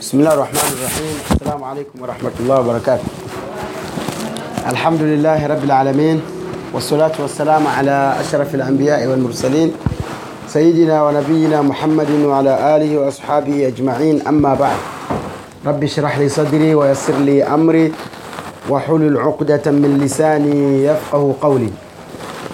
بسم 0.00 0.20
الله 0.20 0.34
الرحمن 0.34 0.68
الرحيم 0.76 1.16
السلام 1.32 1.64
عليكم 1.64 1.96
ورحمة 2.02 2.30
الله 2.40 2.60
وبركاته 2.60 3.04
الحمد 4.68 5.02
لله 5.02 5.46
رب 5.46 5.64
العالمين 5.64 6.20
والصلاة 6.72 7.12
والسلام 7.18 7.66
على 7.66 8.16
أشرف 8.20 8.54
الأنبياء 8.54 9.06
والمرسلين 9.06 9.72
سيدنا 10.48 11.02
ونبينا 11.02 11.62
محمد 11.62 12.10
وعلى 12.10 12.76
آله 12.76 12.98
وأصحابه 12.98 13.66
أجمعين 13.72 14.28
أما 14.28 14.54
بعد 14.54 14.76
رب 15.66 15.80
اشرح 15.84 16.18
لي 16.18 16.28
صدري 16.28 16.74
ويسر 16.74 17.16
لي 17.24 17.40
أمري 17.44 17.92
وحلل 18.68 19.16
عقدة 19.16 19.64
من. 19.72 19.96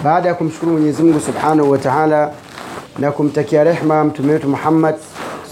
Baada 0.04 0.28
ya 0.28 0.34
kumshukuru 0.34 0.72
Mwenyezi 0.72 1.02
Mungu 1.02 1.20
Subhanahu 1.20 1.70
wa 1.70 1.78
Ta'ala. 1.78 2.30
Na 2.98 3.12
kumtakia 3.12 3.64
rehma 3.64 4.04
mtume 4.04 4.32
wetu 4.32 4.48
Muhammad 4.48 4.94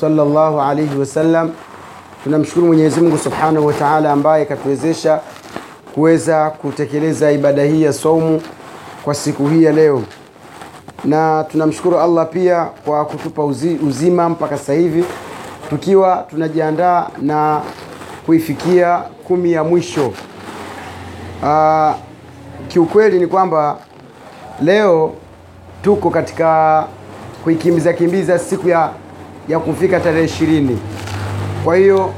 sallallahu 0.01 0.61
alaihi 0.61 0.99
wasallam, 0.99 1.51
tunamshukuru 2.25 2.67
Mwenyezi 2.67 3.01
Mungu 3.01 3.19
Subhanahu 3.19 3.67
wa 3.67 3.73
Ta'ala 3.73 4.13
ambaye 4.13 4.45
katuwezesha 4.45 5.21
kuweza 5.95 6.51
kutekeleza 6.51 7.33
ibada 7.33 7.65
hii 7.65 7.83
ya 7.83 7.93
saumu 7.93 8.43
kwa 9.05 9.15
siku 9.15 9.47
hii 9.47 9.63
ya 9.63 9.73
leo, 9.73 10.03
na 11.05 11.45
tunamshukuru 11.51 11.99
Allah 11.99 12.29
pia 12.31 12.65
kwa 12.85 13.05
kutupa 13.05 13.45
uzi, 13.45 13.79
uzima 13.89 14.29
mpaka 14.29 14.59
sasa 14.59 14.73
hivi 14.73 15.05
tukiwa 15.71 16.27
tunajiandaa 16.31 17.07
na 17.23 17.61
kuifikia 18.27 18.99
kumi 19.25 19.53
ya 19.53 19.65
mwisho. 19.65 20.13
Aa, 21.45 21.95
kiukweli 22.69 23.19
ni 23.21 23.27
kwamba 23.27 23.77
leo 24.63 25.15
tuko 25.83 26.11
katika 26.11 26.85
kuikimbiza 27.49 27.93
kimbiza 27.93 28.39
siku 28.39 28.69
ya, 28.69 28.91
ya 29.49 29.59
kufika 29.59 30.01
tarehe 30.01 30.25
ishirini. 30.25 30.79
Kwa 31.65 31.77
hiyo 31.77 32.13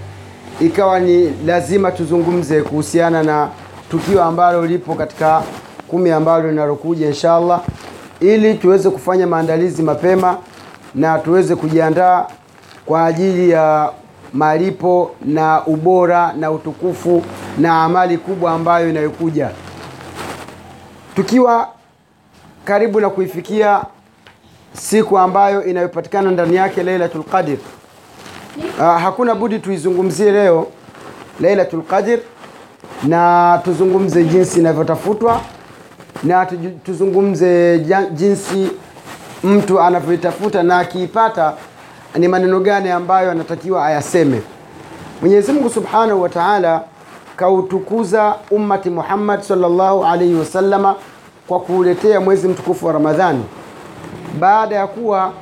ikawa 0.61 1.01
ni 1.01 1.31
lazima 1.47 1.91
tuzungumze 1.93 2.63
kuhusiana 2.63 3.23
na 3.23 3.49
tukio 3.91 4.25
ambalo 4.25 4.67
lipo 4.67 4.95
katika 4.95 5.43
kumi 5.89 6.11
ambalo 6.11 6.49
linalokuja 6.51 7.07
inshallah, 7.07 7.61
ili 8.21 8.55
tuweze 8.55 8.91
kufanya 8.91 9.27
maandalizi 9.27 9.83
mapema 9.83 10.37
na 10.95 11.19
tuweze 11.19 11.57
kujiandaa 11.57 12.27
kwa 12.87 13.05
ajili 13.07 13.51
ya 13.51 13.91
malipo 14.33 15.11
na 15.25 15.63
ubora 15.67 16.33
na 16.33 16.51
utukufu 16.51 17.23
na 17.59 17.83
amali 17.85 18.19
kubwa 18.19 18.53
ambayo 18.53 18.91
inayokuja 18.91 19.51
tukiwa 21.17 21.69
karibu 22.65 23.01
na 23.01 23.11
kuifikia 23.11 23.85
siku 24.75 25.19
ambayo 25.19 25.65
inayopatikana 25.65 26.31
ndani 26.31 26.57
yake 26.57 26.83
Lailatul 26.83 27.23
Qadr. 27.25 27.57
Uh, 28.79 28.85
hakuna 28.85 29.35
budi 29.35 29.59
tuizungumzie 29.59 30.33
leo 30.33 30.67
Lailatul 31.41 31.83
Qadr 31.83 32.19
na 33.03 33.61
tuzungumze 33.65 34.25
jinsi 34.25 34.59
inavyotafutwa 34.61 35.41
na 36.23 36.47
tuzungumze 36.85 37.79
jinsi 38.13 38.71
mtu 39.45 39.81
anavyoitafuta 39.81 40.63
na 40.63 40.79
akiipata 40.79 41.53
ni 42.17 42.29
maneno 42.29 42.61
gani 42.61 42.91
ambayo 42.91 43.31
anatakiwa 43.31 43.87
ayaseme. 43.87 44.43
Mwenyezi 45.21 45.53
Mungu 45.53 45.71
Subhanahu 45.71 46.23
wa 46.23 46.29
Ta'ala 46.29 46.85
kautukuza 47.37 48.35
ummati 48.51 48.91
Muhammad 48.91 49.41
sallallahu 49.43 50.05
alaihi 50.05 50.35
wasallama 50.35 50.95
kwa 51.49 51.61
kuuletea 51.61 52.21
mwezi 52.21 52.49
mtukufu 52.49 52.87
wa 52.87 52.93
Ramadhani 52.93 53.45
baada 54.39 54.77
ya 54.77 54.87
kuwa 54.87 55.33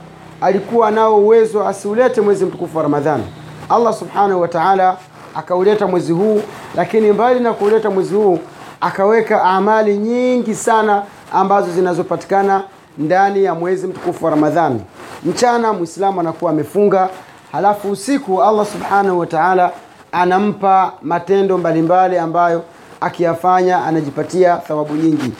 alikuwa 0.41 0.91
nao 0.91 1.17
uwezo 1.17 1.69
asiulete 1.69 2.20
mwezi 2.20 2.44
mtukufu 2.44 2.77
wa 2.77 2.83
Ramadhani. 2.83 3.25
Allah 3.69 3.94
Subhanahu 3.94 4.41
wa 4.41 4.48
Ta'ala 4.48 4.97
akauleta 5.34 5.86
mwezi 5.86 6.12
huu, 6.12 6.41
lakini 6.77 7.12
mbali 7.12 7.41
na 7.41 7.53
kuuleta 7.53 7.91
mwezi 7.91 8.14
huu 8.14 8.39
akaweka 8.81 9.43
amali 9.43 9.97
nyingi 9.98 10.54
sana 10.54 11.03
ambazo 11.32 11.72
zinazopatikana 11.72 12.62
ndani 12.98 13.44
ya 13.44 13.54
mwezi 13.54 13.87
mtukufu 13.87 14.25
wa 14.25 14.31
Ramadhani. 14.31 14.81
Mchana 15.25 15.72
Muislamu 15.72 16.21
anakuwa 16.21 16.50
amefunga, 16.50 17.09
halafu 17.53 17.91
usiku 17.91 18.43
Allah 18.43 18.66
Subhanahu 18.66 19.19
wa 19.19 19.27
Ta'ala 19.27 19.71
anampa 20.12 20.93
matendo 21.03 21.59
mbalimbali 21.59 22.19
ambayo 22.19 22.62
akiyafanya 23.00 23.84
anajipatia 23.84 24.56
thawabu 24.56 24.94
nyingi. 24.97 25.32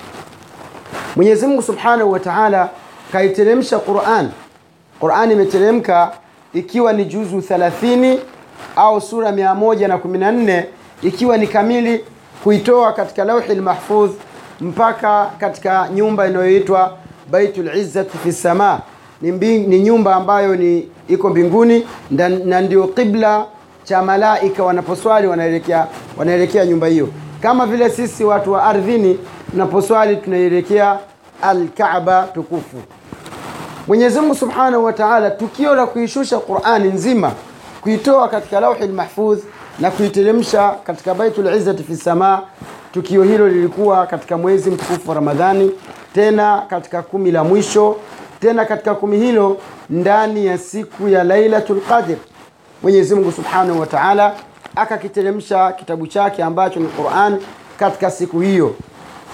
Mwenyezi 1.17 1.47
Mungu 1.47 1.63
Subhanahu 1.63 2.13
wa 2.13 2.21
Ta'ala 2.21 2.69
kaiteremsha 3.13 3.79
Qur'an. 3.79 4.31
Qur'an 5.01 5.31
imeteremka 5.31 6.13
ikiwa 6.55 6.93
ni 6.93 7.05
juzu 7.05 7.37
30 7.39 8.19
au 8.77 9.01
sura 9.01 9.31
114 9.31 10.63
ikiwa 11.03 11.37
ni 11.37 11.47
kamili 11.47 12.05
kuitoa 12.45 12.93
katika 12.93 13.25
lauhi 13.25 13.55
lmahfudh 13.55 14.11
mpaka 14.61 15.31
katika 15.41 15.89
nyumba 15.95 16.27
inayoitwa 16.29 16.97
Baitul 17.31 17.77
Izzati 17.77 18.19
fi 18.19 18.33
sama. 18.33 18.81
Ni, 19.23 19.31
ni 19.59 19.81
nyumba 19.81 20.15
ambayo 20.17 20.57
ni 20.57 20.89
iko 21.09 21.29
mbinguni 21.31 21.87
na 22.45 22.61
ndio 22.61 22.87
qibla 22.87 23.45
cha 23.85 24.03
malaika 24.03 24.65
wanaposwali 24.65 25.27
wanaelekea 25.27 25.87
wanaelekea 26.17 26.67
nyumba 26.67 26.87
hiyo, 26.87 27.09
kama 27.43 27.67
vile 27.67 27.91
sisi 27.91 28.25
watu 28.25 28.53
wa 28.53 28.65
ardhini 28.65 29.19
tunaposwali 29.51 30.17
tunaelekea 30.17 30.99
Al-Kaaba 31.43 32.29
tukufu. 32.35 32.77
Mwenyezi 33.89 34.21
Mungu 34.21 34.35
Subhanahu 34.35 34.85
wa 34.85 34.93
Ta'ala 34.93 35.31
tukio 35.31 35.75
la 35.75 35.87
kuishusha 35.87 36.39
Qur'ani 36.39 36.89
nzima 36.89 37.33
kuitoa 37.81 38.29
katika 38.29 38.61
lauhi 38.61 38.87
mahfudh 38.89 39.39
na 39.79 39.91
kuiteremsha 39.91 40.71
katika 40.85 41.15
Baitul 41.15 41.55
Izzati 41.55 41.83
fi 41.83 41.97
sama, 41.97 42.43
tukio 42.93 43.23
hilo 43.23 43.49
lilikuwa 43.49 44.07
katika 44.07 44.37
mwezi 44.39 44.71
mtukufu 44.71 45.09
wa 45.09 45.15
Ramadhani, 45.15 45.71
tena 46.15 46.63
katika 46.71 47.03
kumi 47.03 47.31
la 47.31 47.45
mwisho, 47.45 47.97
tena 48.41 48.65
katika 48.65 48.95
kumi 48.95 49.19
hilo 49.19 49.57
ndani 49.91 50.47
ya 50.47 50.59
siku 50.59 51.09
ya 51.09 51.25
Lailatul 51.25 51.81
Qadr. 51.81 52.17
Mwenyezi 52.83 53.15
Mungu 53.15 53.33
Subhanahu 53.33 53.81
wa 53.81 53.87
Ta'ala 53.87 54.35
akakiteremsha 54.77 55.73
kitabu 55.73 56.07
chake 56.07 56.43
ambacho 56.43 56.81
ni 56.81 56.89
Qur'an 56.89 57.39
katika 57.79 58.11
siku 58.11 58.41
hiyo. 58.41 58.75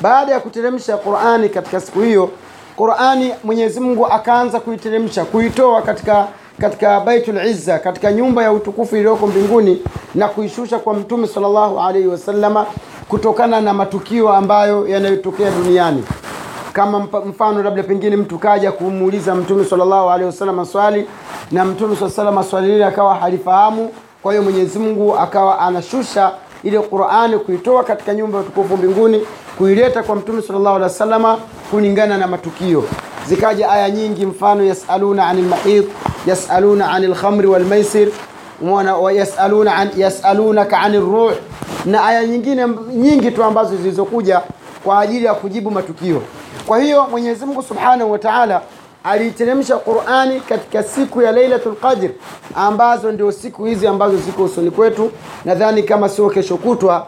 Baada 0.01 0.33
ya 0.33 0.41
kuteremsha 0.41 0.97
Qur'ani 0.97 1.49
katika 1.49 1.81
siku 1.81 2.01
hiyo, 2.01 2.31
Qur'ani 2.77 3.33
Mwenyezi 3.45 3.81
Mungu 3.81 4.07
akaanza 4.07 4.61
kuiteremsha, 4.61 5.25
kuitoa 5.25 5.83
katika 5.83 6.27
katika 6.61 7.01
Baitul 7.01 7.47
Izza, 7.47 7.79
katika 7.79 8.13
nyumba 8.13 8.43
ya 8.43 8.53
utukufu 8.53 8.97
iliyoko 8.97 9.27
mbinguni 9.27 9.83
na 10.15 10.29
kuishusha 10.29 10.79
kwa 10.79 10.95
Mtume 10.95 11.27
sallallahu 11.27 11.81
alaihi 11.81 12.09
wasallama 12.09 12.67
kutokana 13.09 13.61
na 13.61 13.73
matukio 13.75 14.33
ambayo 14.33 14.89
yanayotokea 14.89 15.51
duniani. 15.51 16.05
Kama 16.73 16.99
mfano 17.27 17.63
labda 17.63 17.83
pengine 17.83 18.17
mtu 18.17 18.39
kaja 18.39 18.73
kumuuliza 18.73 19.35
mtume 19.35 19.65
sallallahu 19.65 20.09
alaihi 20.11 20.27
wasallam 20.27 20.65
swali 20.67 21.07
na 21.53 21.65
mtume 21.65 21.97
sallallahu 21.97 22.21
alaihi 22.21 22.37
wasallam 22.37 22.45
swali 22.51 22.67
lile 22.67 22.85
akawa 22.85 23.15
halifahamu 23.15 23.91
kwa 24.23 24.33
hiyo 24.33 24.43
Mwenyezi 24.43 24.79
Mungu 24.79 25.17
akawa 25.19 25.59
anashusha 25.59 26.33
ile 26.63 26.79
Qur'ani 26.81 27.39
kuitoa 27.39 27.85
katika 27.85 28.15
nyumba 28.15 28.39
ya 28.39 28.45
utukufu 28.45 28.77
mbinguni 28.77 29.21
kuileta 29.59 30.03
kwa 30.03 30.17
mtume 30.17 30.43
sallallahu 30.43 30.77
alaihi 30.77 30.93
wasallam 30.93 31.39
kulingana 31.71 32.19
na 32.19 32.27
matukio 32.27 32.85
zikaja 33.29 33.71
aya 33.71 33.91
nyingi 33.91 34.27
mfano 34.27 34.65
yasaluna 34.65 35.27
anil 35.27 35.45
mahid 35.45 35.85
yasaluna 36.27 36.91
anil 36.91 37.15
khamri 37.15 37.47
wal 37.47 37.65
maisir 37.65 38.09
umeona 38.61 38.97
wa 38.97 39.11
an 39.77 39.91
yasalunaka 39.97 40.79
anir 40.79 41.01
ruh 41.01 41.33
na 41.87 42.05
aya 42.05 42.25
nyingine 42.27 42.67
nyingi 42.93 43.31
tu 43.31 43.45
ambazo 43.45 43.77
zilizokuja 43.77 44.41
kwa 44.85 45.01
ajili 45.01 45.25
ya 45.25 45.35
kujibu 45.35 45.71
matukio. 45.71 46.23
Kwa 46.67 46.79
hiyo 46.79 47.07
Mwenyezi 47.11 47.47
Mungu 47.47 47.63
Subhanahu 47.63 48.13
wa 48.13 48.19
Ta'ala 48.19 48.63
aliiteremsha 49.05 49.77
Qur'ani 49.77 50.41
katika 50.41 50.83
siku 50.83 51.23
ya 51.23 51.33
Lailatul 51.33 51.77
Qadr 51.77 52.09
ambazo 52.55 53.13
ndio 53.13 53.33
siku 53.33 53.65
hizi 53.65 53.87
ambazo 53.87 54.17
ziko 54.17 54.45
usoni 54.45 54.71
kwetu. 54.71 55.11
Nadhani 55.45 55.83
kama 55.83 56.09
sio 56.09 56.31
kesho 56.31 56.57
kutwa 56.57 57.07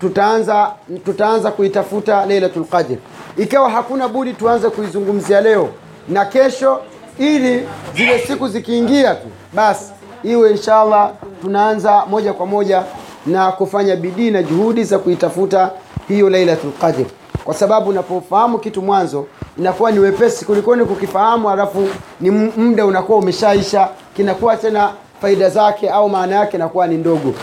tutaanza 0.00 0.70
tutaanza 1.04 1.50
kuitafuta 1.50 2.26
Lailatul 2.26 2.64
Qadr. 2.64 2.96
Ikawa 3.36 3.70
hakuna 3.70 4.08
budi 4.08 4.32
tuanze 4.32 4.70
kuizungumzia 4.70 5.40
leo 5.40 5.68
na 6.08 6.24
kesho 6.24 6.80
ili 7.18 7.68
zile 7.96 8.18
siku 8.18 8.48
zikiingia 8.48 9.14
tu 9.14 9.26
basi 9.52 9.92
iwe 10.24 10.50
inshallah 10.50 11.10
tunaanza 11.42 12.06
moja 12.10 12.32
kwa 12.32 12.46
moja 12.46 12.82
na 13.26 13.52
kufanya 13.52 13.96
bidii 13.96 14.30
na 14.30 14.42
juhudi 14.42 14.84
za 14.84 14.98
kuitafuta 14.98 15.70
hiyo 16.08 16.30
Lailatul 16.30 16.72
Qadr, 16.72 17.04
kwa 17.44 17.54
sababu 17.54 17.90
unapofahamu 17.90 18.58
kitu 18.58 18.82
mwanzo 18.82 19.26
inakuwa 19.58 19.90
ni 19.92 19.98
wepesi 19.98 20.44
kulikoni 20.44 20.84
kukifahamu 20.84 21.48
halafu 21.48 21.88
ni 22.20 22.30
muda 22.30 22.86
unakuwa 22.86 23.18
umeshaisha, 23.18 23.88
kinakuwa 24.16 24.56
tena 24.56 24.92
faida 25.20 25.48
zake 25.50 25.88
au 25.90 26.08
maana 26.08 26.34
yake 26.36 26.56
inakuwa 26.56 26.86
ni 26.86 26.96
ndogo. 26.96 27.34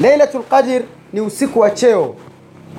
Lailatul 0.00 0.42
Qadr 0.42 0.82
ni 1.12 1.20
usiku 1.20 1.60
wa 1.60 1.70
cheo, 1.70 2.14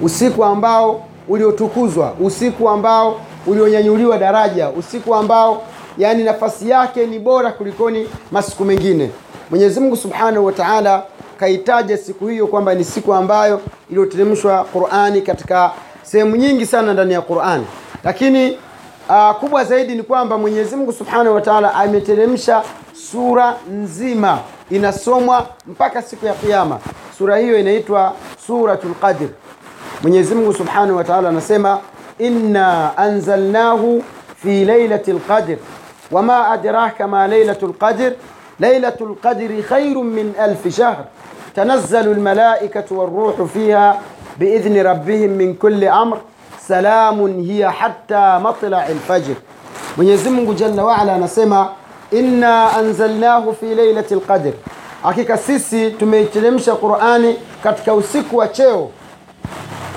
usiku 0.01 0.43
ambao 0.45 1.05
uliotukuzwa, 1.27 2.13
usiku 2.19 2.69
ambao 2.69 3.21
ulionyanyuliwa 3.47 4.17
daraja, 4.17 4.69
usiku 4.69 5.15
ambao 5.15 5.61
yani 5.97 6.23
nafasi 6.23 6.69
yake 6.69 7.05
ni 7.07 7.19
bora 7.19 7.51
kulikoni 7.51 8.07
masiku 8.31 8.65
mengine. 8.65 9.11
Mwenyezi 9.49 9.79
mungu 9.79 9.95
subhanahu 9.97 10.45
wa 10.45 10.51
taala 10.51 11.03
kaitaja 11.37 11.97
siku 11.97 12.27
hiyo 12.27 12.47
kwamba 12.47 12.73
ni 12.75 12.83
siku 12.83 13.13
ambayo 13.13 13.61
iliyoteremshwa 13.89 14.63
qurani 14.63 15.21
katika 15.21 15.71
sehemu 16.03 16.35
nyingi 16.35 16.65
sana 16.65 16.93
ndani 16.93 17.13
ya 17.13 17.21
qurani 17.21 17.65
lakini 18.03 18.57
uh, 19.09 19.31
kubwa 19.39 19.63
zaidi 19.63 19.95
ni 19.95 20.03
kwamba 20.03 20.37
mwenyezi 20.37 20.75
mungu 20.75 20.93
subhanahu 20.93 21.35
wa 21.35 21.41
taala 21.41 21.73
ameteremsha 21.73 22.63
sura 23.11 23.55
nzima 23.71 24.39
inasomwa 24.69 25.47
mpaka 25.67 26.01
siku 26.01 26.25
ya 26.25 26.33
kiama 26.33 26.79
sura 27.17 27.37
hiyo 27.37 27.59
inaitwa 27.59 28.13
suratul 28.47 28.93
qadr 29.01 29.27
mwenyezi 30.01 30.35
mungu 30.35 30.53
subhanahu 30.53 30.97
wa 30.97 31.03
taala 31.03 31.29
anasema 31.29 31.79
inna 32.19 32.97
anzalnahu 32.97 34.03
fi 34.35 34.65
lailati 34.65 35.13
lqadr 35.13 35.57
wama 36.11 36.47
adraka 36.49 37.07
ma 37.07 37.27
lailatu 37.27 37.67
lqadr 37.67 38.11
lailatu 38.59 39.05
lqadri 39.05 39.63
khairu 39.63 40.03
min 40.03 40.33
alfi 40.39 40.71
shahr 40.71 40.97
tanazzalu 41.55 42.13
lmalaikatu 42.13 42.99
walruhu 42.99 43.47
fiha 43.47 43.95
biidhni 44.39 44.83
rabbihim 44.83 45.31
min 45.31 45.55
kulli 45.55 45.87
amr 45.87 46.17
salamun 46.67 47.41
hiya 47.43 47.71
hatta 47.71 48.39
matlai 48.39 48.93
lfajr 48.93 49.35
mwenyezi 49.97 50.29
mungu 50.29 50.53
jalla 50.53 50.83
waala 50.83 51.13
anasema 51.15 51.69
inna 52.11 52.73
anzalnahu 52.77 53.53
fi 53.53 53.75
lailati 53.75 54.15
lqadr 54.15 54.51
hakika 55.03 55.37
sisi 55.37 55.91
tumeiteremsha 55.91 56.75
qurani 56.75 57.35
katika 57.63 57.93
usiku 57.93 58.37
wa 58.37 58.47
cheo. 58.47 58.89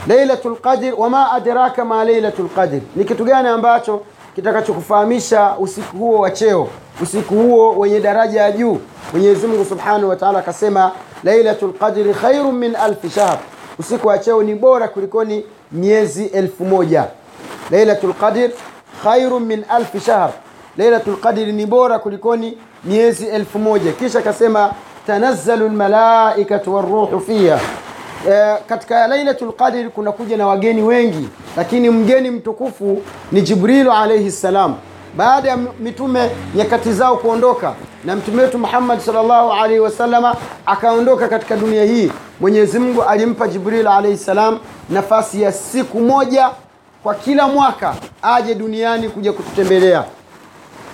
Lailatul 0.07 0.57
qadr 0.57 0.95
wama 0.97 1.33
adraka 1.33 1.85
ma 1.85 2.05
lailatul 2.05 2.49
qadr. 2.49 2.81
Ni 2.97 3.05
kitu 3.05 3.25
gani 3.25 3.49
ambacho 3.49 4.01
kitakachokufahamisha 4.35 5.55
usiku 5.59 5.97
huo 5.97 6.19
wa 6.21 6.31
cheo? 6.31 6.69
Usiku 7.03 7.35
huo 7.35 7.77
wenye 7.79 8.01
daraja 8.01 8.43
ya 8.43 8.53
juu. 8.53 8.79
Mwenyezi 9.13 9.47
mungu 9.47 9.65
subhanahu 9.65 10.09
wa 10.09 10.17
taala 10.17 10.39
akasema 10.39 10.93
lailatul 11.25 11.73
qadri 11.73 12.15
khairun 12.15 12.55
min 12.55 12.77
alfi 12.77 13.11
shahr. 13.11 13.39
Usiku 13.79 14.09
wa 14.09 14.19
cheo 14.19 14.43
ni 14.43 14.55
bora 14.55 14.89
kulikoni 14.89 15.45
miezi 15.73 16.25
elfu 16.25 16.65
moja. 16.65 17.05
Lailatul 17.71 18.15
qadr 18.15 18.51
khairun 19.05 19.43
min 19.45 19.65
alfi 19.69 20.01
shahr 20.01 20.31
lailatul 20.79 21.17
qadri 21.17 21.53
ni 21.53 21.67
bora 21.67 21.99
kulikoni 21.99 22.59
miezi 22.85 23.27
elfu 23.27 23.59
moja. 23.59 23.93
Kisha 23.93 24.19
akasema 24.19 24.71
tanazzalu 25.07 25.69
lmalaikatu 25.69 26.75
waruhu 26.75 27.21
fiha. 27.21 27.61
E, 28.31 28.55
katika 28.69 29.07
lailatul 29.07 29.53
qadr 29.53 29.91
kuna 29.91 30.13
kuja 30.13 30.37
na 30.37 30.47
wageni 30.47 30.83
wengi 30.83 31.29
lakini 31.57 31.91
mgeni 31.91 32.31
mtukufu 32.31 33.03
ni 33.33 33.43
jibrilu 33.43 33.93
alaihi 33.93 34.31
ssalam 34.31 34.75
baada 35.17 35.49
ya 35.49 35.57
mitume 35.81 36.31
nyakati 36.55 36.93
zao 36.93 37.17
kuondoka 37.17 37.75
na 38.05 38.17
mtume 38.17 38.43
wetu 38.43 38.59
muhammad 38.59 39.01
salllahu 39.01 39.53
alaihi 39.53 39.81
wasalama 39.81 40.37
akaondoka 40.67 41.29
katika 41.29 41.57
dunia 41.57 41.85
hii 41.85 42.13
mwenyezi 42.41 42.79
mungu 42.79 43.03
alimpa 43.03 43.49
jibril 43.49 43.87
alaihi 43.87 44.17
salam 44.17 44.59
nafasi 44.91 45.43
ya 45.43 45.53
siku 45.53 46.01
moja 46.01 46.51
kwa 47.03 47.15
kila 47.15 47.49
mwaka 47.49 47.95
aje 48.23 48.55
duniani 48.55 49.09
kuja 49.09 49.33
kututembelea 49.33 50.05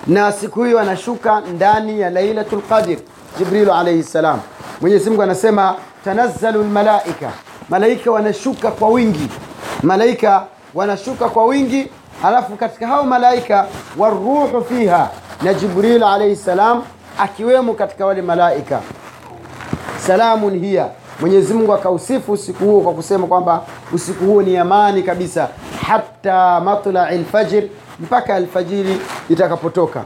na 0.06 0.32
siku 0.32 0.64
hiyo 0.64 0.80
anashuka 0.80 1.40
ndani 1.40 2.00
ya 2.00 2.10
lailatul 2.10 2.62
qadr 2.62 2.96
jibrilu 3.38 3.72
alaihi 3.72 4.02
salam. 4.02 4.40
Mwenyezi 4.80 5.10
mungu 5.10 5.22
anasema 5.22 5.74
tanazzalu 6.04 6.62
lmalaika 6.62 7.30
malaika 7.68 8.10
wanashuka 8.10 8.70
kwa 8.70 8.88
wingi. 8.88 9.28
Malaika 9.82 10.42
wanashuka 10.74 11.28
kwa 11.28 11.44
wingi 11.44 11.88
halafu 12.22 12.56
katika 12.56 12.86
hao 12.86 13.04
malaika 13.04 13.66
waruhu 13.98 14.64
fiha. 14.64 15.10
Na 15.42 15.54
jibril 15.54 16.02
alaihi 16.02 16.36
salam 16.36 16.82
akiwemo 17.18 17.74
katika 17.74 18.06
wale 18.06 18.22
malaika. 18.22 18.80
Salamun 20.06 20.58
hiya. 20.60 20.88
Mwenyezi 21.20 21.54
mungu 21.54 21.72
akausifu 21.74 22.32
usiku 22.32 22.64
huo 22.64 22.80
kwa 22.80 22.92
kusema 22.92 23.26
kwamba 23.26 23.62
usiku 23.92 24.24
huo 24.24 24.42
ni 24.42 24.56
amani 24.56 25.02
kabisa. 25.02 25.48
Hata 25.86 26.60
matlai 26.60 27.18
lfajr 27.18 27.62
mpaka 28.00 28.34
alfajiri 28.34 29.00
itakapotoka. 29.28 30.04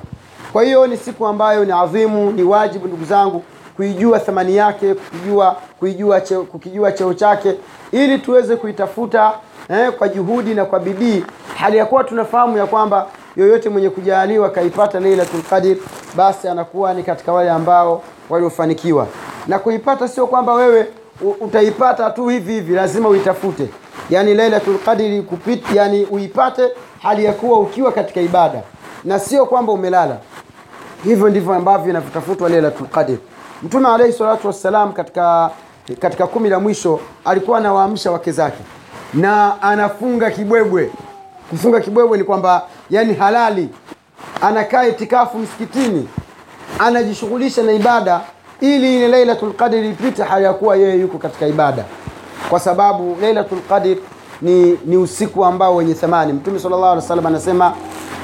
Kwa 0.52 0.62
hiyo 0.62 0.86
ni 0.86 0.96
siku 0.96 1.26
ambayo 1.26 1.64
ni 1.64 1.72
adhimu 1.72 2.30
ni 2.30 2.42
wajibu 2.42 2.86
ndugu 2.86 3.04
zangu 3.04 3.42
kuijua 3.76 4.18
thamani 4.18 4.56
yake 4.56 4.94
kukijua 4.94 5.56
kuijua 5.78 6.20
cheo, 6.20 6.42
kukijua 6.42 6.92
cheo 6.92 7.14
chake 7.14 7.54
ili 7.92 8.18
tuweze 8.18 8.56
kuitafuta 8.56 9.32
eh, 9.70 9.90
kwa 9.92 10.08
juhudi 10.08 10.54
na 10.54 10.64
kwa 10.64 10.80
bidii. 10.80 11.24
Hali 11.56 11.76
ya 11.76 11.86
kuwa 11.86 12.04
tunafahamu 12.04 12.58
ya 12.58 12.66
kwamba 12.66 13.06
yoyote 13.36 13.68
mwenye 13.68 13.90
kujaaliwa 13.90 14.50
kaipata 14.50 15.00
lailatul 15.00 15.42
qadr 15.42 15.76
basi 16.16 16.48
anakuwa 16.48 16.94
ni 16.94 17.02
katika 17.02 17.32
wale 17.32 17.50
ambao 17.50 18.02
waliofanikiwa. 18.30 19.06
Na 19.46 19.58
kuipata 19.58 20.08
sio 20.08 20.26
kwamba 20.26 20.54
wewe 20.54 20.86
utaipata 21.40 22.10
tu 22.10 22.28
hivi 22.28 22.52
hivi 22.52 22.74
lazima 22.74 23.08
uitafute. 23.08 23.68
Yani 24.10 24.34
lailatul 24.34 24.78
Qadr 24.78 25.22
kupita 25.22 25.68
yani 25.74 26.04
uipate 26.04 26.62
hali 27.02 27.24
ya 27.24 27.32
kuwa 27.32 27.58
ukiwa 27.60 27.92
katika 27.92 28.20
ibada 28.20 28.62
na 29.04 29.18
sio 29.18 29.46
kwamba 29.46 29.72
umelala. 29.72 30.16
Hivyo 31.04 31.28
ndivyo 31.28 31.54
ambavyo 31.54 31.90
inavyotafutwa 31.90 32.48
lailatul 32.48 32.86
qadr. 32.86 33.16
Mtume 33.62 33.88
alaihi 33.88 34.12
salatu 34.12 34.46
wassalam 34.46 34.92
katika 34.92 35.50
katika 36.00 36.26
kumi 36.26 36.48
la 36.48 36.60
mwisho 36.60 37.00
alikuwa 37.24 37.58
anawaamsha 37.58 38.10
wake 38.10 38.32
zake 38.32 38.58
na 39.14 39.62
anafunga 39.62 40.30
kibwebwe. 40.30 40.90
Kufunga 41.50 41.80
kibwebwe 41.80 42.18
ni 42.18 42.24
kwamba 42.24 42.62
yani 42.90 43.14
halali. 43.14 43.68
Anakaa 44.42 44.84
itikafu 44.84 45.38
msikitini 45.38 46.08
anajishughulisha 46.78 47.62
na 47.62 47.72
ibada 47.72 48.20
ili 48.60 48.96
ile 48.96 49.08
lailatul 49.08 49.52
qadri 49.52 49.90
ipite 49.90 50.22
hali 50.22 50.44
ya 50.44 50.52
kuwa 50.52 50.76
yeye 50.76 51.00
yuko 51.00 51.18
katika 51.18 51.46
ibada. 51.46 51.84
Kwa 52.50 52.60
sababu 52.60 53.16
lailatul 53.20 53.60
qadr 53.68 53.96
ni, 54.42 54.78
ni 54.86 54.96
usiku 54.96 55.44
ambao 55.44 55.76
wenye 55.76 55.94
thamani. 55.94 56.32
Mtume 56.32 56.58
sallallahu 56.58 56.84
alaihi 56.92 57.02
wasallam 57.02 57.26
anasema 57.26 57.74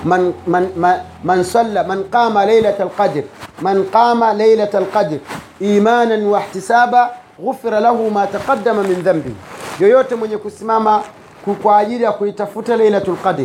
man, 0.05 0.33
man, 0.47 0.69
man, 0.77 1.01
man 1.25 1.45
salla 1.45 1.85
man 1.85 2.05
qama 2.05 2.47
lailat 2.47 2.81
alqadr 2.81 3.23
man 3.63 3.85
qama 3.85 4.35
lailat 4.35 4.75
alqadr 4.75 5.19
imanan 5.61 6.27
wa 6.27 6.41
ihtisaba 6.41 7.11
ghufira 7.39 7.81
lahu 7.81 8.11
ma 8.11 8.27
taqaddama 8.27 8.83
min 8.83 9.03
dhanbi. 9.03 9.35
Yoyote 9.81 10.15
mwenye 10.15 10.37
kusimama 10.39 11.03
kwa 11.63 11.79
ajili 11.79 12.05
ya 12.05 12.13
kuitafuta 12.13 12.77
lailatul 12.77 13.17
qadr 13.17 13.45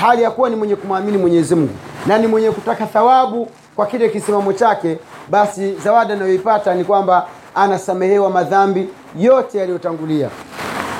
hali 0.00 0.22
ya 0.22 0.30
kuwa 0.30 0.50
ni 0.50 0.56
mwenye 0.56 0.76
kumwamini 0.76 1.18
Mwenyezi 1.18 1.54
Mungu 1.54 1.72
na 2.06 2.18
ni 2.18 2.26
mwenye 2.26 2.50
kutaka 2.50 2.86
thawabu 2.86 3.48
kwa 3.76 3.86
kile 3.86 4.08
kisimamo 4.08 4.52
chake 4.52 4.98
basi 5.30 5.74
zawadi 5.74 6.12
anayoipata 6.12 6.74
ni 6.74 6.84
kwamba 6.84 7.26
anasamehewa 7.54 8.30
madhambi 8.30 8.88
yote 9.18 9.58
yaliyotangulia 9.58 10.28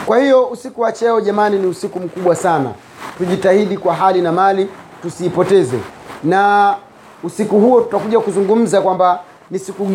kwa 0.07 0.19
hiyo 0.19 0.45
usiku 0.47 0.81
wa 0.81 0.93
cheo 0.93 1.21
jamani 1.21 1.59
ni 1.59 1.67
usiku 1.67 2.01
mkubwa 2.01 2.37
sana. 2.37 2.71
Tujitahidi 3.19 3.77
kwa 3.77 3.95
hali 3.95 4.21
na 4.23 4.33
mali 4.33 4.69
tusiipoteze. 5.03 5.79
Na 6.25 6.75
usiku 7.25 7.61
huo 7.61 7.81
tutakuja 7.81 8.21
kuzungumza 8.21 8.81
kwamba 8.81 9.21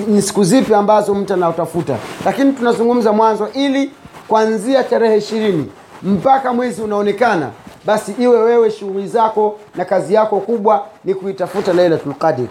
ni 0.09 0.21
siku, 0.21 0.43
zipi 0.43 0.73
ambazo 0.73 1.13
mtu 1.15 1.33
anaotafuta 1.33 1.95
lakini 2.25 2.53
tunazungumza 2.53 3.13
mwanzo 3.13 3.47
ili 3.53 3.91
kuanzia 4.27 4.83
tarehe 4.83 5.17
ishirini 5.17 5.71
mpaka 6.03 6.53
mwezi 6.53 6.81
unaonekana 6.81 7.49
basi 7.85 8.11
iwe 8.19 8.39
wewe 8.39 8.71
shughuli 8.71 9.07
zako 9.07 9.59
na 9.75 9.85
kazi 9.85 10.13
yako 10.13 10.39
kubwa 10.39 10.85
ni 11.05 11.13
kuitafuta 11.13 11.73
lailatul 11.73 12.13
qadr. 12.13 12.47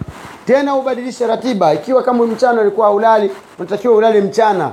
Tena 0.47 0.75
ubadilishe 0.75 1.27
ratiba. 1.27 1.73
Ikiwa 1.73 2.03
kama 2.03 2.25
mchana 2.25 2.61
ulikuwa 2.61 2.91
ulali 2.91 3.31
unatakiwa 3.59 3.93
ulale 3.95 4.21
mchana 4.21 4.71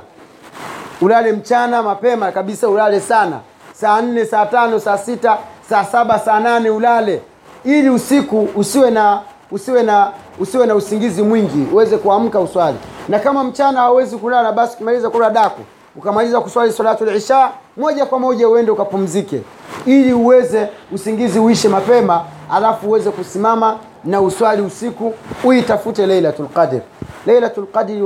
ulale 1.02 1.32
mchana 1.32 1.82
mapema 1.82 2.32
kabisa 2.32 2.68
ulale 2.68 3.00
sana. 3.00 3.38
Saa 3.72 4.02
nne 4.02 4.24
saa 4.24 4.46
tano 4.46 4.80
saa 4.80 4.98
sita 4.98 5.38
saa 5.68 5.84
saba 5.84 6.18
saa 6.18 6.40
nane 6.40 6.70
ulale. 6.70 7.22
Ili 7.64 7.90
usiku 7.90 8.48
usiwe 8.56 8.90
na 8.90 9.20
usiwe 9.50 9.82
na 9.82 10.10
usiwe 10.40 10.66
na 10.66 10.74
usingizi 10.74 11.22
mwingi 11.22 11.66
uweze 11.72 11.98
kuamka 11.98 12.40
uswali. 12.40 12.76
Na 13.08 13.18
kama 13.18 13.44
mchana 13.44 13.80
hauwezi 13.80 14.16
kulala 14.16 14.52
basi 14.52 14.74
ukimaliza 14.74 15.10
kula 15.10 15.30
daku 15.30 15.60
ukamaliza 15.96 16.40
kuswali 16.40 16.72
salatul 16.72 17.16
isha 17.16 17.50
moja 17.76 18.06
kwa 18.06 18.18
moja 18.18 18.48
uende 18.48 18.70
ukapumzike. 18.70 19.42
Ili 19.86 20.12
uweze 20.12 20.68
usingizi 20.92 21.38
uishe 21.38 21.68
mapema 21.68 22.24
alafu 22.52 22.86
uweze 22.88 23.10
kusimama 23.10 23.76
na 24.04 24.20
uswali 24.20 24.62
usiku 24.62 25.14
uitafute 25.44 26.06
lailatul 26.06 26.46
qadr 26.48 26.80
lailatul 27.26 27.66
qadri 27.66 28.02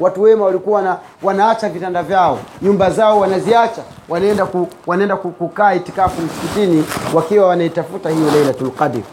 watu 0.00 0.22
wema 0.22 0.44
walikuwa 0.44 0.82
na, 0.82 0.96
wanaacha 1.22 1.68
vitanda 1.68 2.02
vyao. 2.02 2.38
Nyumba 2.62 2.90
zao 2.90 3.20
wanaziacha. 3.20 3.82
Wanaenda 4.08 4.46
ku, 4.46 4.68
wanaenda 4.86 5.16
kukaa 5.16 5.74
itikafu 5.74 6.22
msikitini 6.22 6.84
wakiwa 7.14 7.46
wanaitafuta 7.48 8.10
hiyo 8.10 8.30
lailatul 8.30 8.70
Qadri. 8.70 9.04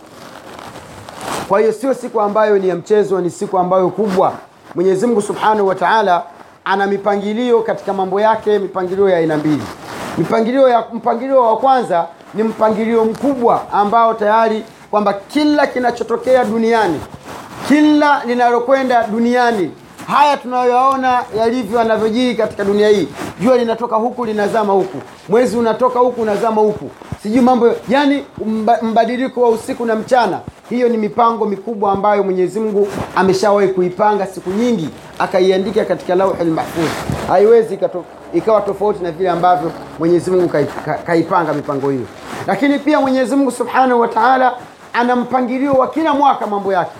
kwa 1.48 1.60
hiyo 1.60 1.72
sio 1.72 1.93
siku 1.93 2.22
ambayo 2.22 2.58
ni 2.60 2.70
ya 2.70 2.75
mchezo 2.75 3.22
ni 3.22 3.29
siku 3.29 3.58
ambayo 3.60 3.89
kubwa. 3.89 4.34
Mwenyezi 4.75 5.08
mungu 5.08 5.22
subhanahu 5.22 5.67
wa 5.67 5.75
taala 5.75 6.24
ana 6.65 6.88
mipangilio 6.88 7.62
katika 7.62 7.93
mambo 7.93 8.22
yake 8.22 8.60
mipangilio 8.60 9.10
ya 9.10 9.17
aina 9.17 9.38
mbili. 9.38 9.63
Mipangilio 10.17 10.70
ya 10.70 10.84
mpangilio 10.93 11.41
wa 11.43 11.58
kwanza 11.58 12.05
ni 12.34 12.43
mpangilio 12.43 13.05
mkubwa 13.05 13.62
ambao 13.72 14.13
tayari 14.13 14.63
kwamba 14.91 15.13
kila 15.13 15.67
kinachotokea 15.67 16.43
duniani 16.46 17.00
kila 17.72 18.22
linalokwenda 18.25 19.04
duniani 19.04 19.72
haya 20.08 20.38
tunayoyaona 20.38 21.24
yalivyo 21.38 21.80
yanavyojiri 21.80 22.36
katika 22.36 22.63
dunia 22.63 22.90
hii. 22.90 23.08
Jua 23.40 23.58
linatoka 23.58 23.96
huku 23.96 24.25
linazama 24.25 24.74
huku. 24.74 24.98
Mwezi 25.30 25.58
unatoka 25.58 26.00
huku 26.00 26.22
unazama 26.22 26.62
huku. 26.62 26.90
Sijui 27.24 27.42
mambo 27.42 27.72
yani 27.90 28.24
mba, 28.46 28.80
mbadiliko 28.82 29.42
wa 29.42 29.50
usiku 29.50 29.86
na 29.86 29.96
mchana. 29.96 30.40
Hiyo 30.70 30.90
ni 30.90 30.98
mipango 30.98 31.46
mikubwa 31.46 31.92
ambayo 31.92 32.24
mwenyezi 32.24 32.60
mungu 32.60 32.88
ameshawahi 33.16 33.68
kuipanga 33.68 34.28
siku 34.28 34.50
nyingi 34.50 34.90
akaiandika 35.20 35.86
katika 35.86 36.16
lauhi 36.16 36.44
lmahfudh 36.44 36.92
haiwezi 37.28 37.80
ikawa 38.34 38.62
tofauti 38.62 39.04
na 39.04 39.12
vile 39.12 39.30
ambavyo 39.30 39.72
mwenyezi 40.00 40.32
mungu 40.32 40.51
kaipanga 41.06 41.54
mipango 41.54 41.90
hiyo. 41.90 42.06
Lakini 42.48 42.80
pia 42.80 43.01
mwenyezi 43.01 43.36
mungu 43.36 43.51
subhanahu 43.51 44.00
wa 44.01 44.08
taala 44.08 44.54
ana 44.94 45.16
mpangilio 45.16 45.74
wa 45.74 45.88
kila 45.88 46.13
mwaka 46.13 46.48
mambo 46.48 46.74
yake 46.74 46.92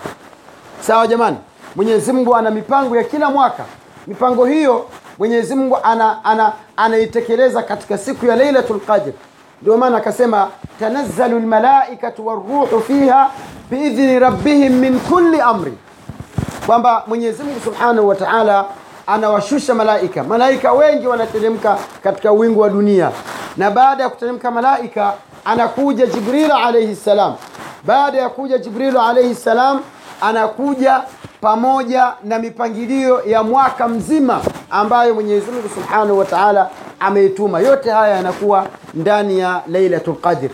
sawa 0.86 1.06
jamani 1.06 1.36
mwenyezi 1.76 2.12
mungu 2.12 2.36
ana 2.36 2.50
mipango 2.50 2.96
ya 2.96 3.04
kila 3.04 3.30
mwaka. 3.30 3.64
Mipango 4.06 4.44
hiyo 4.44 4.86
mwenyezi 5.18 5.54
mungu 5.54 5.78
ana, 5.82 6.24
ana, 6.24 6.52
anaitekeleza 6.76 7.62
katika 7.62 7.98
siku 7.98 8.26
ya 8.26 8.36
lailatul 8.36 8.80
qadr. 8.80 9.12
Ndio 9.62 9.76
maana 9.76 9.96
akasema 9.96 10.48
tanazzalu 10.80 11.38
lmalaikatu 11.38 12.26
waruhu 12.26 12.80
fiha 12.80 13.30
biidhni 13.70 14.18
rabbihim 14.18 14.72
min 14.72 15.00
kulli 15.00 15.40
amri. 15.40 15.72
Kwamba 16.66 17.04
mwenyezi 17.06 17.42
mungu 17.42 17.60
subhanahu 17.64 18.08
wa 18.08 18.14
taala 18.14 18.64
anawashusha 19.06 19.74
malaika. 19.74 20.24
Malaika 20.24 20.72
wengi 20.72 21.06
wanateremka 21.06 21.78
katika 22.02 22.32
wingu 22.32 22.60
wa 22.60 22.68
dunia. 22.68 23.10
Na 23.56 23.70
baada 23.70 24.02
ya 24.02 24.08
kuteremka 24.08 24.50
malaika 24.50 25.12
anakuja 25.44 26.06
jibril 26.06 26.50
alaihi 26.52 26.96
ssalam 26.96 27.34
baada 27.84 28.18
ya 28.18 28.28
kuja 28.28 28.58
jibrilu 28.58 29.00
alaihi 29.00 29.34
ssalam 29.34 29.80
anakuja 30.22 31.00
pamoja 31.40 32.12
na 32.24 32.38
mipangilio 32.38 33.22
ya 33.26 33.42
mwaka 33.42 33.88
mzima 33.88 34.40
ambayo 34.70 35.14
mwenyezi 35.14 35.50
mungu 35.50 35.68
subhanahu 35.68 36.18
wa 36.18 36.24
taala 36.24 36.70
ameituma. 37.00 37.60
Yote 37.60 37.90
haya 37.90 38.16
yanakuwa 38.16 38.66
ndani 38.94 39.38
ya 39.38 39.62
lailatul 39.68 40.14
qadr. 40.16 40.48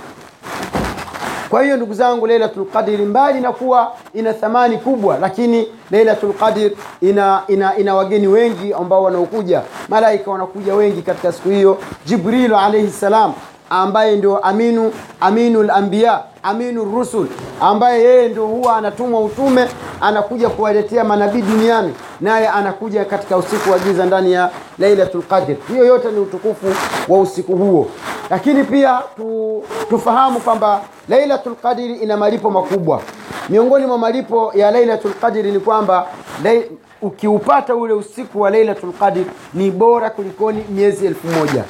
Kwa 1.48 1.62
hiyo 1.62 1.76
ndugu 1.76 1.94
zangu 1.94 2.26
lailatul 2.26 2.66
qadri 2.66 2.96
mbali 2.96 3.40
na 3.40 3.52
kuwa 3.52 3.92
ina 4.14 4.32
thamani 4.32 4.78
kubwa 4.78 5.18
lakini 5.18 5.68
lailatul 5.90 6.32
qadr 6.32 6.70
ina, 7.00 7.42
ina, 7.48 7.76
ina 7.76 7.94
wageni 7.94 8.26
wengi 8.26 8.72
ambao 8.74 9.02
wanaokuja. 9.02 9.62
Malaika 9.88 10.30
wanakuja 10.30 10.74
wengi 10.74 11.02
katika 11.02 11.32
siku 11.32 11.48
hiyo. 11.48 11.78
Jibrilu 12.06 12.56
alaihi 12.56 12.90
salam 12.90 13.32
ambaye 13.70 14.16
ndio 14.16 14.38
aminu 14.38 14.92
aminul 15.20 15.70
anbiya 15.70 16.22
aminu 16.42 16.84
rusul 16.84 17.26
ambaye 17.60 18.02
yeye 18.04 18.28
ndio 18.28 18.46
huwa 18.46 18.76
anatumwa 18.76 19.20
utume 19.20 19.68
anakuja 20.00 20.48
kuwaletea 20.48 21.04
manabii 21.04 21.42
duniani 21.42 21.94
naye 22.20 22.48
anakuja 22.48 23.04
katika 23.04 23.36
usiku 23.36 23.70
wa 23.70 23.78
giza 23.78 24.06
ndani 24.06 24.32
ya 24.32 24.50
lailatul 24.78 25.22
qadr. 25.22 25.54
Hiyo 25.68 25.84
yote 25.84 26.10
ni 26.10 26.18
utukufu 26.20 26.66
wa 27.08 27.20
usiku 27.20 27.56
huo. 27.56 27.86
Lakini 28.30 28.64
pia 28.64 29.00
tu, 29.16 29.62
tufahamu 29.90 30.40
kwamba 30.40 30.80
lailatul 31.08 31.54
qadri 31.54 31.94
ina 31.96 32.16
malipo 32.16 32.50
makubwa. 32.50 33.00
Miongoni 33.48 33.86
mwa 33.86 33.98
malipo 33.98 34.52
ya 34.54 34.70
lailatul 34.70 35.12
qadri 35.12 35.52
ni 35.52 35.60
kwamba 35.60 36.06
lay, 36.44 36.62
ukiupata 37.02 37.74
ule 37.74 37.92
usiku 37.92 38.40
wa 38.40 38.50
lailatul 38.50 38.92
qadri 38.92 39.26
ni 39.54 39.70
bora 39.70 40.10
kulikoni 40.10 40.64
miezi 40.70 41.06
elfu 41.06 41.26
moja 41.26 41.64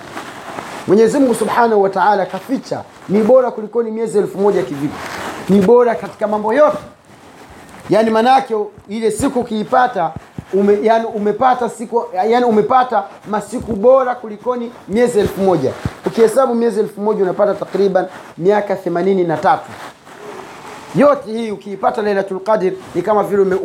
mwenyezi 0.88 1.18
mungu 1.18 1.34
subhanahu 1.34 1.82
wa 1.82 1.90
taala 1.90 2.26
kaficha 2.26 2.82
ni 3.08 3.22
bora 3.22 3.50
kulikoni 3.50 3.90
miezi 3.90 4.18
elfu 4.18 4.38
moja 4.38 4.62
kivipi? 4.62 4.94
Ni 5.48 5.60
bora 5.60 5.94
katika 5.94 6.26
mambo 6.26 6.54
yote. 6.54 6.78
Yani 7.90 8.10
manake 8.10 8.54
ile 8.88 9.10
siku 9.10 9.40
ukiipata 9.40 10.12
ume, 10.52 10.78
yani 10.82 11.04
umepata 11.06 11.68
siku 11.68 12.04
yani 12.28 12.44
umepata 12.44 13.04
masiku 13.30 13.72
bora 13.72 14.14
kulikoni 14.14 14.72
miezi 14.88 15.20
elfu 15.20 15.40
moja. 15.40 15.72
Ukihesabu 16.06 16.54
miezi 16.54 16.80
elfu 16.80 17.00
moja 17.00 17.22
unapata 17.22 17.54
takriban 17.54 18.06
miaka 18.38 18.76
themanini 18.76 19.24
na 19.24 19.36
tatu 19.36 19.70
yote 20.98 21.30
hii 21.32 21.50
ukiipata 21.50 22.02
lailatul 22.02 22.40
qadr 22.40 22.72
ni 22.94 23.02
kama 23.02 23.22
vile 23.24 23.56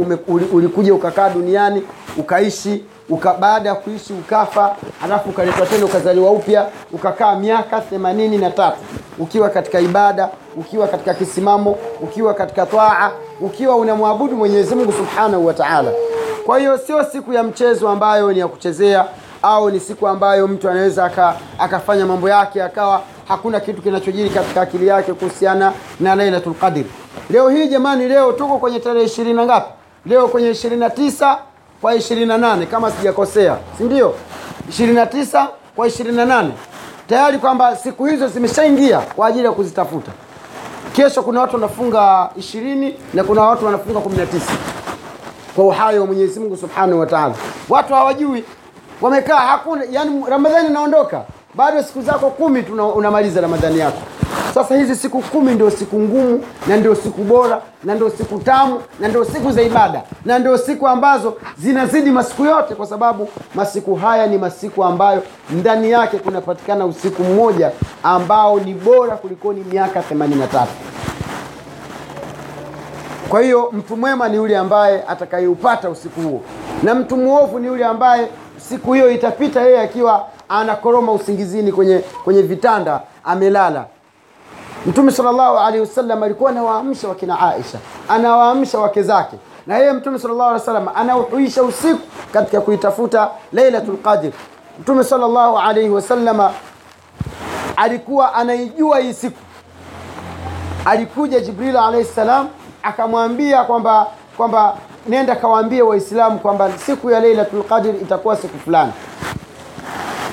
ulikuja 0.54 0.94
ukakaa 0.94 1.30
duniani 1.30 1.84
ukaishi 2.18 2.84
uka, 3.10 3.34
baada 3.34 3.70
ya 3.70 3.76
kuishi 3.76 4.14
ukafa 4.14 4.76
alafu 5.04 5.30
ukaletwa 5.30 5.66
tena 5.66 5.86
ukazaliwa 5.86 6.32
upya 6.32 6.68
ukakaa 6.92 7.36
miaka 7.36 7.82
themanini 7.82 8.38
na 8.38 8.52
tatu. 8.52 8.78
Ukiwa 9.20 9.50
katika 9.50 9.80
ibada 9.80 10.30
ukiwa 10.58 10.88
katika 10.88 11.14
kisimamo 11.14 11.78
ukiwa 12.02 12.34
katika 12.34 12.66
twaa 12.66 13.12
ukiwa 13.42 13.76
unamwabudu 13.76 14.36
mwenyezi 14.38 14.76
mungu 14.76 14.92
subhanahu 14.92 15.46
wa 15.46 15.54
taala. 15.54 15.92
Kwa 16.46 16.60
hiyo 16.60 16.78
sio 16.78 17.04
siku 17.04 17.34
ya 17.34 17.44
mchezo 17.44 17.90
ambayo 17.90 18.34
ni 18.34 18.40
ya 18.40 18.48
kuchezea 18.48 19.06
au 19.42 19.70
ni 19.70 19.80
siku 19.80 20.08
ambayo 20.08 20.48
mtu 20.48 20.70
anaweza 20.70 21.06
aka, 21.06 21.36
akafanya 21.60 22.06
mambo 22.06 22.30
yake 22.30 22.64
akawa 22.64 23.02
hakuna 23.28 23.60
kitu 23.60 23.82
kinachojiri 23.82 24.30
katika 24.30 24.62
akili 24.62 24.88
yake 24.88 25.14
kuhusiana 25.14 25.74
na 26.00 26.16
lailatul 26.16 26.54
qadr 26.54 26.84
leo 27.30 27.50
hii 27.50 27.68
jamani 27.68 28.08
leo 28.08 28.32
tuko 28.32 28.58
kwenye 28.58 28.80
tarehe 28.80 29.06
ishirini 29.06 29.34
na 29.36 29.46
ngapi? 29.46 29.72
Leo 30.06 30.28
kwenye 30.28 30.50
ishirini 30.50 30.80
na 30.80 30.90
tisa 30.90 31.38
kwa 31.82 31.96
ishirini 31.96 32.26
na 32.26 32.38
nane 32.38 32.66
kama 32.66 32.92
sijakosea 32.92 33.58
si 33.78 33.84
ndio? 33.84 34.16
Ishirini 34.70 34.96
na 34.96 35.06
tisa 35.06 35.48
kwa 35.76 35.88
ishirini 35.88 36.18
na 36.18 36.26
nane. 36.26 36.52
Tayari 37.08 37.38
kwamba 37.38 37.76
siku 37.76 38.06
hizo 38.06 38.28
zimeshaingia 38.28 39.00
kwa 39.00 39.28
ajili 39.28 39.46
ya 39.46 39.52
kuzitafuta. 39.52 40.12
Kesho 40.96 41.24
kuna 41.24 41.42
watu 41.42 41.56
wanafunga 41.56 42.30
ishirini 42.38 42.96
na 43.14 43.24
kuna 43.24 43.42
watu 43.42 43.66
wanafunga 43.66 44.00
kumi 44.00 44.18
na 44.18 44.26
tisa. 44.26 44.52
Kwa 45.56 45.66
uhai 45.66 46.00
wa 46.00 46.06
Mwenyezi 46.06 46.40
Mungu 46.40 46.58
Subhanahu 46.58 47.00
wa 47.00 47.06
Ta'ala. 47.06 47.36
Watu 47.70 47.94
hawajui, 47.94 48.44
wamekaa 49.02 49.38
hakuna, 49.38 49.84
yani 49.92 50.24
Ramadhani 50.30 50.68
inaondoka, 50.70 51.22
bado 51.56 51.84
siku 51.84 52.02
zako 52.02 52.30
kumi 52.30 52.64
tu 52.64 52.88
unamaliza 52.88 53.42
Ramadhani 53.42 53.80
yako. 53.80 54.02
Sasa 54.54 54.76
hizi 54.76 54.96
siku 54.96 55.22
kumi 55.22 55.52
ndio 55.54 55.70
siku 55.72 56.00
ngumu 56.00 56.44
na 56.68 56.78
ndio 56.78 56.96
siku 56.96 57.24
bora 57.24 57.62
na 57.84 57.96
ndio 57.96 58.10
siku 58.10 58.40
tamu 58.40 58.82
na 59.00 59.08
ndio 59.08 59.26
siku 59.26 59.52
za 59.52 59.62
ibada 59.62 60.02
na 60.26 60.40
ndio 60.40 60.58
siku 60.58 60.88
ambazo 60.88 61.38
zinazidi 61.58 62.12
masiku 62.12 62.46
yote, 62.46 62.76
kwa 62.76 62.88
sababu 62.88 63.28
masiku 63.56 63.96
haya 63.96 64.28
ni 64.28 64.38
masiku 64.38 64.84
ambayo 64.84 65.24
ndani 65.50 65.92
yake 65.92 66.18
kunapatikana 66.18 66.86
usiku 66.86 67.24
mmoja 67.24 67.72
ambao 68.04 68.60
ni 68.60 68.74
bora 68.74 69.16
kulikoni 69.18 69.64
miaka 69.72 70.00
83. 70.02 70.66
Kwa 73.30 73.42
hiyo 73.42 73.70
mtu 73.72 73.98
mwema 73.98 74.30
ni 74.30 74.36
yule 74.36 74.58
ambaye 74.58 75.04
atakayeupata 75.08 75.90
usiku 75.90 76.22
huo, 76.22 76.42
na 76.84 76.96
mtu 76.96 77.18
mwovu 77.18 77.60
ni 77.60 77.68
yule 77.68 77.86
ambaye 77.86 78.28
siku 78.70 78.94
hiyo 78.94 79.12
itapita 79.12 79.62
yeye 79.62 79.80
akiwa 79.82 80.28
anakoroma 80.50 81.12
usingizini 81.12 81.72
kwenye, 81.72 82.00
kwenye 82.24 82.42
vitanda 82.42 83.02
amelala. 83.24 83.86
Mtume 84.86 85.12
sallallahu 85.12 85.58
alaihi 85.58 85.80
wasallam 85.80 86.24
alikuwa 86.24 86.50
anawaamsha 86.52 87.08
wakina 87.08 87.40
Aisha, 87.40 87.78
anawaamsha 88.10 88.80
wake 88.80 89.04
zake, 89.04 89.36
na 89.68 89.78
yeye 89.78 89.94
Mtume 89.94 90.20
sallallahu 90.20 90.50
alaihi 90.50 90.60
wasallam 90.70 90.88
anauhuisha 90.96 91.64
usiku 91.64 92.00
katika 92.34 92.62
kuitafuta 92.62 93.30
Lailatul 93.54 93.98
Qadr. 93.98 94.32
Mtume 94.80 95.04
sallallahu 95.04 95.58
alaihi 95.60 95.90
wasallam 95.90 96.52
alikuwa 97.76 98.34
anaijua 98.34 99.00
hii 99.00 99.14
siku. 99.14 99.38
Alikuja 100.86 101.40
jibril 101.40 101.78
alaihi 101.78 102.06
salam 102.06 102.48
akamwambia 102.84 103.64
kwamba 103.64 104.08
kwamba 104.38 104.76
nenda 105.08 105.36
kawaambie 105.36 105.82
waislamu 105.82 106.40
kwamba 106.40 106.72
siku 106.78 107.10
ya 107.12 107.20
lailatul 107.20 107.64
qadr 107.64 107.90
itakuwa 107.90 108.36
siku 108.36 108.60
fulani. 108.60 108.92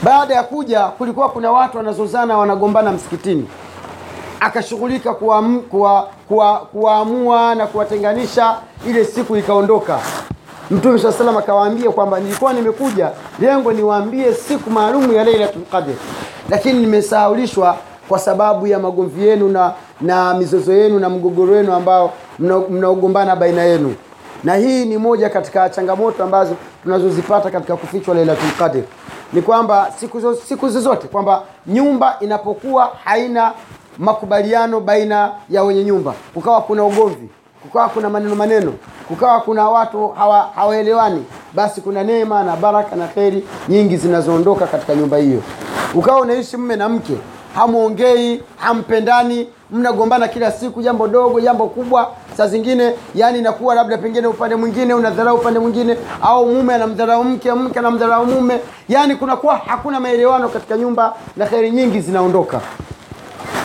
Baada 0.02 0.35
ya 0.35 0.42
kuja 0.42 0.85
kulikuwa 0.85 1.28
kuna 1.28 1.52
watu 1.52 1.76
wanazozana 1.76 2.38
wanagombana 2.38 2.92
msikitini 2.92 3.49
akashughulika 4.40 5.14
kuwaamua 5.14 5.62
kuwa- 5.62 6.09
kuwa- 6.28 6.59
kuwaamua 6.59 7.54
na 7.54 7.66
kuwatenganisha 7.66 8.56
ile 8.88 9.04
siku 9.04 9.37
ikaondoka. 9.37 9.99
Mtume 10.70 10.99
saa 10.99 11.12
salam 11.12 11.37
akawaambia 11.37 11.90
kwamba 11.90 12.20
nilikuwa 12.20 12.52
nimekuja 12.52 13.11
lengo 13.40 13.73
niwaambie 13.73 14.35
siku 14.35 14.70
maalumu 14.70 15.12
ya 15.12 15.25
lailatul 15.25 15.62
qadr. 15.62 15.92
Lakini 16.50 16.78
nimesahaulishwa 16.80 17.76
kwa 18.09 18.18
sababu 18.18 18.66
ya 18.66 18.78
magomvi 18.78 19.26
yenu 19.28 19.49
na, 19.49 19.73
na 20.00 20.35
mizozo 20.35 20.73
yenu 20.73 20.99
na 20.99 21.09
mgogoro 21.09 21.52
wenu 21.52 21.73
ambao 21.73 22.12
mnaogombana 22.70 23.37
baina 23.37 23.62
yenu. 23.62 23.94
Na 24.44 24.54
hii 24.54 24.85
ni 24.85 24.99
moja 24.99 25.28
katika 25.30 25.70
changamoto 25.70 26.25
ambazo 26.25 26.54
tunazozipata 26.82 27.50
katika 27.50 27.76
kufichwa 27.76 28.14
lailatul 28.14 28.50
qadr. 28.59 28.82
Ni 29.32 29.42
kwamba 29.42 29.92
siku 30.49 30.68
zozote 30.68 31.09
kwamba 31.09 31.42
nyumba 31.66 32.16
inapokuwa 32.20 32.92
haina 33.04 33.52
makubaliano 34.00 34.80
baina 34.80 35.30
ya 35.50 35.62
wenye 35.64 35.85
nyumba. 35.85 36.14
Kukawa 36.35 36.62
kuna 36.62 36.85
ugomvi 36.85 37.28
kukawa 37.62 37.88
kuna 37.88 38.11
maneno 38.11 38.35
maneno 38.35 38.73
kukawa 39.09 39.40
kuna 39.40 39.69
watu 39.69 40.09
hawa, 40.09 40.50
hawaelewani 40.54 41.25
basi 41.54 41.80
kuna 41.80 42.02
neema 42.04 42.42
na 42.42 42.57
baraka 42.57 42.97
na 42.97 43.07
kheri 43.07 43.45
nyingi 43.69 43.97
zinazoondoka 43.97 44.66
katika 44.66 44.95
nyumba 44.95 45.16
hiyo. 45.16 45.42
Ukawa 45.95 46.21
unaishi 46.21 46.57
mme 46.57 46.76
na 46.76 46.88
mke 46.88 47.12
hamwongei 47.54 48.42
hampendani 48.57 49.49
mnagombana 49.71 50.28
kila 50.28 50.52
siku 50.52 50.83
jambo 50.83 51.09
dogo 51.09 51.40
jambo 51.40 51.66
kubwa 51.66 52.11
saa 52.37 52.47
zingine 52.47 52.95
yani 53.14 53.38
inakuwa 53.38 53.75
labda 53.75 53.99
pengine 53.99 54.26
upande 54.26 54.57
mwingine 54.57 54.95
unadharau 54.95 55.37
upande 55.37 55.59
mwingine 55.61 55.97
au 56.23 56.47
mume 56.47 56.75
anamdharau 56.75 57.25
mke 57.25 57.52
mke 57.52 57.78
anamdharau 57.78 58.26
mume. 58.26 58.61
Yani 58.88 59.16
kunakuwa 59.16 59.57
hakuna 59.57 60.00
maelewano 60.00 60.49
katika 60.49 60.76
nyumba 60.76 61.14
na 61.37 61.47
kheri 61.47 61.71
nyingi 61.71 62.00
zinaondoka 62.00 62.61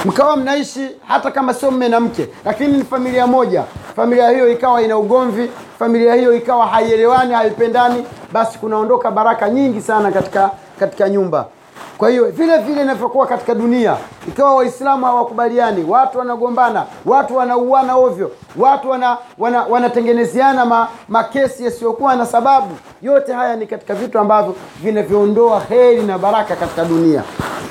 mkawa 0.06 0.38
mnaishi 0.38 0.90
hata 1.08 1.32
kama 1.32 1.54
sio 1.54 1.72
mme 1.72 1.90
na 1.90 2.00
mke 2.00 2.28
lakini 2.46 2.78
ni 2.78 2.84
familia 2.84 3.28
moja. 3.28 3.64
Familia 3.96 4.30
hiyo 4.30 4.52
ikawa 4.52 4.82
ina 4.82 4.98
ugomvi 4.98 5.52
familia 5.80 6.14
hiyo 6.16 6.36
ikawa 6.36 6.68
haielewani 6.68 7.34
haipendani 7.34 8.06
basi 8.32 8.58
kunaondoka 8.60 9.12
baraka 9.12 9.50
nyingi 9.50 9.82
sana 9.82 10.12
katika 10.12 10.52
katika 10.80 11.10
nyumba. 11.10 11.46
Kwa 11.98 12.10
hiyo 12.10 12.26
vile 12.32 12.58
vile 12.58 12.82
inavyokuwa 12.82 13.28
katika 13.28 13.56
dunia 13.56 13.98
ikawa 14.28 14.56
waislamu 14.56 15.06
hawakubaliani 15.06 15.84
watu 15.84 16.18
wanagombana 16.20 16.86
watu 17.06 17.36
wanauana 17.36 17.96
ovyo 17.96 18.32
watu 18.58 18.90
wana, 18.90 19.18
wana, 19.38 19.64
wanatengenezeana 19.64 20.66
ma, 20.66 20.88
makesi 21.08 21.66
yasiyokuwa 21.66 22.16
na 22.16 22.26
sababu 22.26 22.78
yote 23.02 23.34
haya 23.34 23.56
ni 23.56 23.68
katika 23.68 23.94
vitu 23.94 24.20
ambavyo 24.20 24.56
vinavyoondoa 24.84 25.60
heri 25.70 26.04
na 26.04 26.18
baraka 26.18 26.56
katika 26.56 26.86
dunia. 26.86 27.24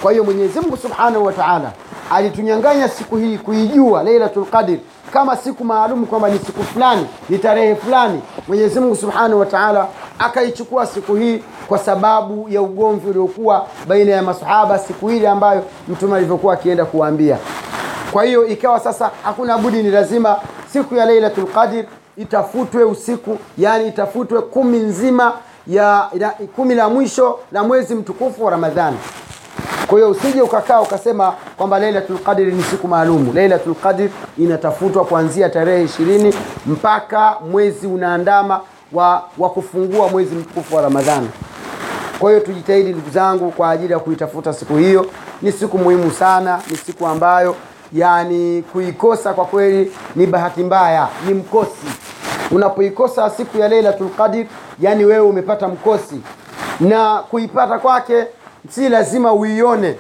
Kwa 0.03 0.13
hiyo 0.13 0.25
mwenyezi 0.25 0.61
mungu 0.61 0.77
subhanahu 0.77 1.25
wa 1.25 1.33
taala 1.33 1.73
alitunyanganya 2.11 2.89
siku 2.89 3.17
hii 3.17 3.39
kuijua 3.39 4.03
lailatul 4.03 4.45
qadr 4.47 4.77
kama 5.13 5.37
siku 5.37 5.65
maalum 5.65 6.07
kwamba 6.07 6.29
ni 6.29 6.39
siku 6.39 6.63
fulani 6.65 7.07
ni 7.29 7.39
tarehe 7.39 7.75
fulani. 7.75 8.23
Mwenyezi 8.49 8.81
mungu 8.81 8.97
subhanahu 8.97 9.41
wa 9.41 9.47
taala 9.47 9.87
akaichukua 10.19 10.87
siku 10.87 11.15
hii 11.15 11.43
kwa 11.69 11.79
sababu 11.79 12.47
ya 12.49 12.63
ugomvi 12.63 13.11
uliokuwa 13.11 13.67
baina 13.89 14.13
ya 14.13 14.23
masahaba 14.23 14.79
siku 14.79 15.11
ile 15.11 15.29
ambayo 15.29 15.63
mtume 15.89 16.17
alivyokuwa 16.17 16.55
akienda 16.55 16.85
kuwaambia. 16.85 17.39
Kwa 18.13 18.25
hiyo 18.25 18.47
ikawa 18.47 18.81
sasa 18.81 19.11
hakuna 19.25 19.59
budi 19.59 19.83
ni 19.83 19.91
lazima 19.91 20.37
siku 20.73 20.95
ya 20.95 21.05
lailatul 21.07 21.47
qadr 21.47 21.85
itafutwe 22.17 22.85
usiku 22.85 23.39
yani 23.59 23.89
itafutwe 23.89 24.41
kumi 24.41 24.79
nzima 24.79 25.33
ya, 25.67 26.11
kumi 26.57 26.75
la 26.75 26.89
mwisho 26.89 27.39
la 27.53 27.63
mwezi 27.63 27.95
mtukufu 27.95 28.45
wa 28.45 28.51
ramadhani 28.51 28.97
kwa 29.95 30.01
hiyo 30.01 30.11
usije 30.11 30.43
ukakaa 30.43 30.81
ukasema 30.81 31.33
kwamba 31.57 31.79
lailatul 31.79 32.19
Qadr 32.19 32.43
ni 32.43 32.63
siku 32.63 32.89
maalumu. 32.89 33.33
Lailatul 33.33 33.75
qadr 33.75 34.09
inatafutwa 34.39 35.05
kuanzia 35.05 35.49
tarehe 35.49 35.85
ishirini 35.85 36.35
mpaka 36.67 37.37
mwezi 37.51 37.87
unaandama 37.87 38.61
wa, 38.93 39.23
wa 39.39 39.51
kufungua 39.51 40.09
mwezi 40.09 40.35
mtukufu 40.35 40.77
wa 40.77 40.83
ramadhani. 40.83 41.29
Kwa 42.19 42.31
hiyo 42.31 42.43
tujitahidi 42.43 42.91
ndugu 42.91 43.11
zangu 43.11 43.51
kwa 43.51 43.71
ajili 43.71 43.93
ya 43.93 43.99
kuitafuta 43.99 44.53
siku 44.53 44.77
hiyo. 44.77 45.07
Ni 45.43 45.53
siku 45.53 45.79
muhimu 45.79 46.11
sana 46.11 46.61
ni 46.71 46.77
siku 46.77 47.07
ambayo 47.07 47.57
yani 47.93 48.63
kuikosa 48.73 49.33
kwa 49.35 49.45
kweli 49.45 49.93
ni 50.17 50.27
bahati 50.27 50.63
mbaya 50.63 51.09
ni 51.27 51.35
mkosi. 51.35 51.87
Unapoikosa 52.51 53.31
siku 53.31 53.59
ya 53.59 53.69
lailatul 53.69 54.09
qadr 54.11 54.45
yani 54.81 55.05
wewe 55.05 55.27
umepata 55.29 55.69
mkosi. 55.69 56.21
Na 56.81 57.19
kuipata 57.31 57.79
kwake 57.79 58.25
si 58.71 58.89
lazima 58.89 59.33
uione. 59.33 59.95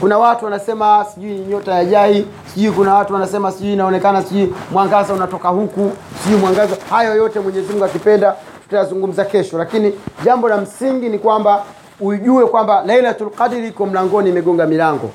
Kuna 0.00 0.18
watu 0.18 0.44
wanasema 0.44 1.06
sijui 1.14 1.34
nyota 1.38 1.74
ya 1.74 1.84
jai 1.84 2.26
sijui 2.54 2.72
kuna 2.72 2.94
watu 2.94 3.12
wanasema 3.14 3.52
sijui 3.52 3.72
inaonekana 3.72 4.22
sijui 4.22 4.54
mwangaza 4.72 5.14
unatoka 5.14 5.48
huku 5.48 5.92
sijui 6.24 6.38
mwangaza. 6.40 6.76
Hayo 6.90 7.14
yote 7.14 7.40
mwenyezi 7.40 7.72
mungu 7.72 7.84
akipenda 7.84 8.36
tutayazungumza 8.62 9.24
kesho. 9.24 9.58
Lakini 9.58 9.92
jambo 10.24 10.48
la 10.48 10.56
msingi 10.56 11.08
ni 11.08 11.18
kwamba 11.18 11.64
ujue 12.00 12.46
kwamba 12.46 12.82
lailatul 12.86 13.30
qadri 13.30 13.68
iko 13.68 13.86
mlangoni 13.86 14.30
imegonga 14.30 14.66
milango 14.66 15.10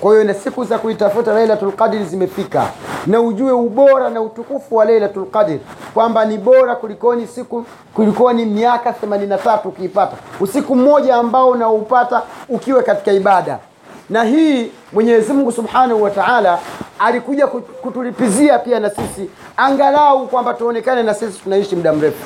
kwa 0.00 0.12
hiyo 0.12 0.24
na 0.24 0.34
siku 0.34 0.64
za 0.64 0.78
kuitafuta 0.78 1.32
lailatul 1.34 1.72
Qadr 1.72 2.04
zimefika. 2.04 2.66
Na 3.06 3.20
ujue 3.20 3.52
ubora 3.52 4.10
na 4.10 4.20
utukufu 4.20 4.76
wa 4.76 4.84
lailatul 4.84 5.26
qadr 5.26 5.58
kwamba 5.94 6.24
ni 6.24 6.38
bora 6.38 6.76
kulikoni 6.76 7.26
siku 7.26 7.64
kulikoni 7.94 8.44
miaka 8.44 8.90
83 9.06 9.58
ukiipata. 9.68 10.16
Usiku 10.40 10.76
mmoja 10.76 11.14
ambao 11.16 11.48
unaupata 11.48 12.22
ukiwa 12.48 12.82
katika 12.82 13.12
ibada. 13.12 13.58
Na 14.10 14.24
hii 14.24 14.72
mwenyezi 14.92 15.32
mungu 15.32 15.52
subhanahu 15.52 16.02
wa 16.02 16.10
taala 16.10 16.58
alikuja 16.98 17.46
kutulipizia 17.46 18.58
pia 18.58 18.80
na 18.80 18.90
sisi 18.90 19.30
angalau 19.56 20.26
kwamba 20.28 20.54
tuonekane 20.54 21.02
na 21.02 21.14
sisi 21.14 21.38
tunaishi 21.38 21.76
muda 21.76 21.92
mrefu. 21.92 22.24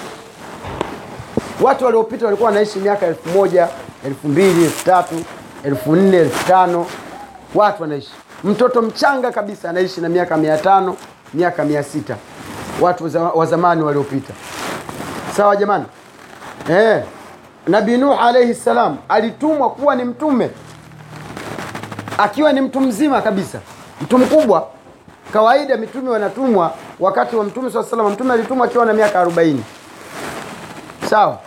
Watu 1.61 1.85
waliopita 1.85 2.25
walikuwa 2.25 2.49
wanaishi 2.49 2.79
miaka 2.79 3.07
elfu 3.07 3.29
moja 3.29 3.68
elfu 4.07 4.29
mbili 4.29 4.64
elfu 4.64 4.85
tatu 4.85 5.14
elfu 5.64 5.97
nne 5.97 6.16
elfu 6.16 6.47
tano 6.49 6.87
watu 7.55 7.83
wanaishi. 7.83 8.11
Mtoto 8.45 8.83
mchanga 8.83 9.31
kabisa 9.33 9.71
anaishi 9.71 10.01
na 10.01 10.09
miaka 10.09 10.37
mia 10.37 10.59
tano 10.59 10.97
miaka 11.35 11.65
mia 11.65 11.83
sita. 11.83 12.17
Watu 12.81 13.05
wa 13.35 13.47
zamani 13.47 13.83
waliopita. 13.83 14.33
Sawa 15.37 15.57
jamani? 15.57 15.85
Eh. 16.71 17.03
nabii 17.67 17.97
nuh 17.97 18.23
alaihi 18.23 18.55
salam 18.55 18.97
alitumwa 19.09 19.71
kuwa 19.71 19.95
ni 19.95 20.05
mtume. 20.05 20.51
Akiwa 22.19 22.53
ni 22.53 22.61
mtu 22.61 22.81
mzima 22.81 23.23
kabisa. 23.23 23.59
Mtu 24.03 24.19
mkubwa. 24.19 24.67
Kawaida 25.33 25.77
mitume 25.77 26.11
wanatumwa 26.11 26.73
wakati 27.01 27.37
wa 27.37 27.45
mtume 27.45 27.71
saa 27.71 27.83
salam 27.83 28.13
mtume 28.13 28.33
alitumwa 28.35 28.67
akiwa 28.67 28.87
na 28.87 28.93
miaka 28.93 29.21
arobaini. 29.21 29.65
Sawa 31.11 31.39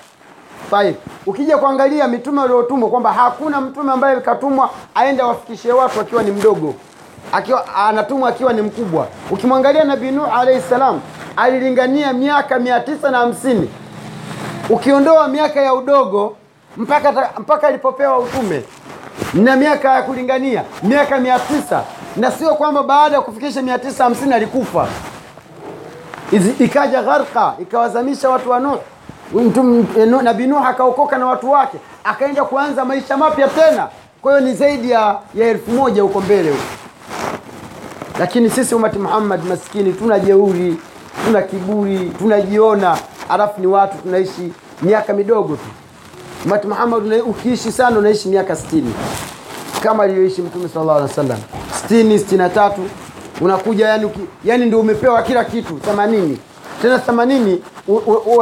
Fine. 0.71 0.95
ukija 1.25 1.57
kuangalia 1.57 2.07
mitume 2.07 2.41
waliotumwa 2.41 2.89
kwamba 2.89 3.13
hakuna 3.13 3.61
mtume 3.61 3.91
ambaye 3.91 4.19
katumwa 4.21 4.69
aende 4.95 5.21
awafikishie 5.23 5.71
watu 5.71 5.99
akiwa 6.01 6.23
ni 6.23 6.31
mdogo. 6.31 6.73
Akiwa 7.31 7.75
anatumwa 7.75 8.29
akiwa 8.29 8.53
ni 8.53 8.61
mkubwa. 8.61 9.07
Ukimwangalia 9.31 9.83
nabii 9.83 10.11
nuh 10.11 10.37
alayhi 10.39 10.61
salam 10.61 11.01
alilingania 11.37 12.13
miaka 12.13 12.59
mia 12.59 12.79
tisa 12.79 13.11
na 13.11 13.17
hamsini. 13.17 13.69
Ukiondoa 14.69 15.27
miaka 15.27 15.61
ya 15.61 15.73
udogo 15.73 16.35
mpaka 16.77 17.29
mpaka 17.39 17.67
alipopewa 17.67 18.19
utume 18.19 18.63
na 19.33 19.55
miaka 19.55 19.93
ya 19.95 20.01
kulingania 20.03 20.63
miaka 20.83 21.17
mia 21.19 21.39
tisa. 21.39 21.83
Na 22.17 22.31
sio 22.31 22.55
kwamba 22.55 22.83
baada 22.83 23.15
ya 23.15 23.21
kufikisha 23.21 23.61
mia 23.61 23.79
tisa 23.79 24.03
hamsini 24.03 24.33
alikufa. 24.33 24.87
Ikaja 26.59 27.01
gharka 27.03 27.53
ikawazamisha 27.61 28.29
watu 28.29 28.49
wa 28.49 28.59
nuh 28.59 28.77
nabii 30.23 30.47
nuh 30.47 30.67
akaokoka 30.67 31.17
na 31.17 31.25
watu 31.25 31.51
wake 31.51 31.77
akaenda 32.03 32.43
kuanza 32.45 32.85
maisha 32.85 33.17
mapya 33.17 33.47
tena. 33.47 33.87
Kwa 34.21 34.37
hiyo 34.39 34.49
ni 34.51 34.55
zaidi 34.55 34.91
ya, 34.91 35.17
ya 35.35 35.47
elfu 35.47 35.71
moja 35.71 36.01
huko 36.01 36.21
mbele 36.21 36.49
huko. 36.51 36.63
Lakini 38.19 38.49
sisi 38.49 38.75
umati 38.75 38.99
muhammad 38.99 39.43
maskini 39.45 39.93
tuna 39.93 40.19
jeuri 40.19 40.77
tuna 41.25 41.41
kiburi 41.41 42.11
tunajiona. 42.19 42.97
Alafu 43.29 43.61
ni 43.61 43.67
watu 43.67 43.97
tunaishi 43.97 44.53
miaka 44.81 45.13
midogo 45.13 45.55
tu. 45.55 45.61
Umati 46.45 46.67
muhammad 46.67 47.21
ukiishi 47.27 47.71
sana 47.71 47.99
unaishi 47.99 48.29
miaka 48.29 48.55
sitini. 48.55 48.93
Kama 49.83 50.03
aliyoishi 50.03 50.41
mtume 50.41 50.67
sallallahu 50.69 50.97
alaihi 50.99 51.09
wasallam. 51.19 51.39
Sitini 51.81 52.19
sitini 52.19 52.37
na 52.37 52.49
tatu 52.49 52.81
unakuja 53.41 53.87
yani, 53.89 54.09
yani 54.45 54.65
ndio 54.65 54.79
umepewa 54.79 55.21
kila 55.23 55.45
kitu 55.45 55.73
themanini 55.79 56.37
tena 56.81 56.99
themanini 56.99 57.63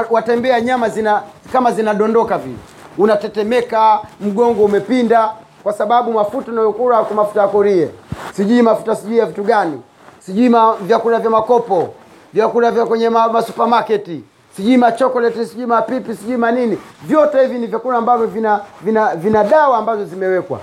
watembea 0.10 0.62
nyama 0.62 0.90
zina 0.90 1.22
kama 1.54 1.72
zinadondoka 1.72 2.38
vile. 2.38 2.56
Unatetemeka 2.98 4.00
mgongo 4.22 4.66
umepinda 4.66 5.32
kwa 5.64 5.74
sababu 5.74 6.14
mafuta 6.14 6.52
unayokula 6.52 7.04
kwa 7.04 7.16
mafuta 7.16 7.42
ya 7.42 7.48
korie 7.48 7.90
sijui 8.34 8.62
mafuta 8.62 8.96
sijui 8.96 9.18
ya 9.18 9.26
vitu 9.26 9.44
gani. 9.44 9.82
Sijui 10.20 10.50
ma, 10.50 10.76
vyakula 10.82 11.20
vya 11.20 11.30
makopo 11.30 11.94
vyakula 12.34 12.72
vya 12.72 12.86
kwenye 12.86 13.10
ma, 13.10 13.28
masupermarketi 13.30 14.24
sijui 14.56 14.78
machokoleti 14.78 15.46
sijui 15.46 15.66
mapipi 15.66 16.16
sijui 16.16 16.38
manini 16.38 16.78
vyote 17.04 17.42
hivi 17.42 17.60
ni 17.60 17.68
vyakula 17.68 17.98
ambavyo 17.98 18.28
vina, 18.28 18.60
vina, 18.82 19.16
vina 19.16 19.44
dawa 19.44 19.78
ambazo 19.78 20.06
zimewekwa. 20.06 20.60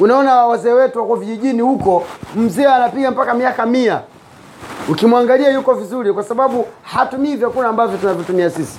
Unaona 0.00 0.46
wazee 0.46 0.72
wetu 0.72 0.98
wako 0.98 1.14
vijijini 1.14 1.62
huko 1.62 2.02
mzee 2.36 2.66
anapiga 2.66 3.10
mpaka 3.10 3.34
miaka 3.34 3.66
mia 3.66 4.00
ukimwangalia 4.88 5.48
yuko 5.50 5.74
vizuri 5.74 6.12
kwa 6.12 6.22
sababu 6.22 6.66
hatumii 6.82 7.36
vyakula 7.36 7.68
ambavyo 7.68 7.98
tunavyotumia 7.98 8.50
sisi. 8.50 8.78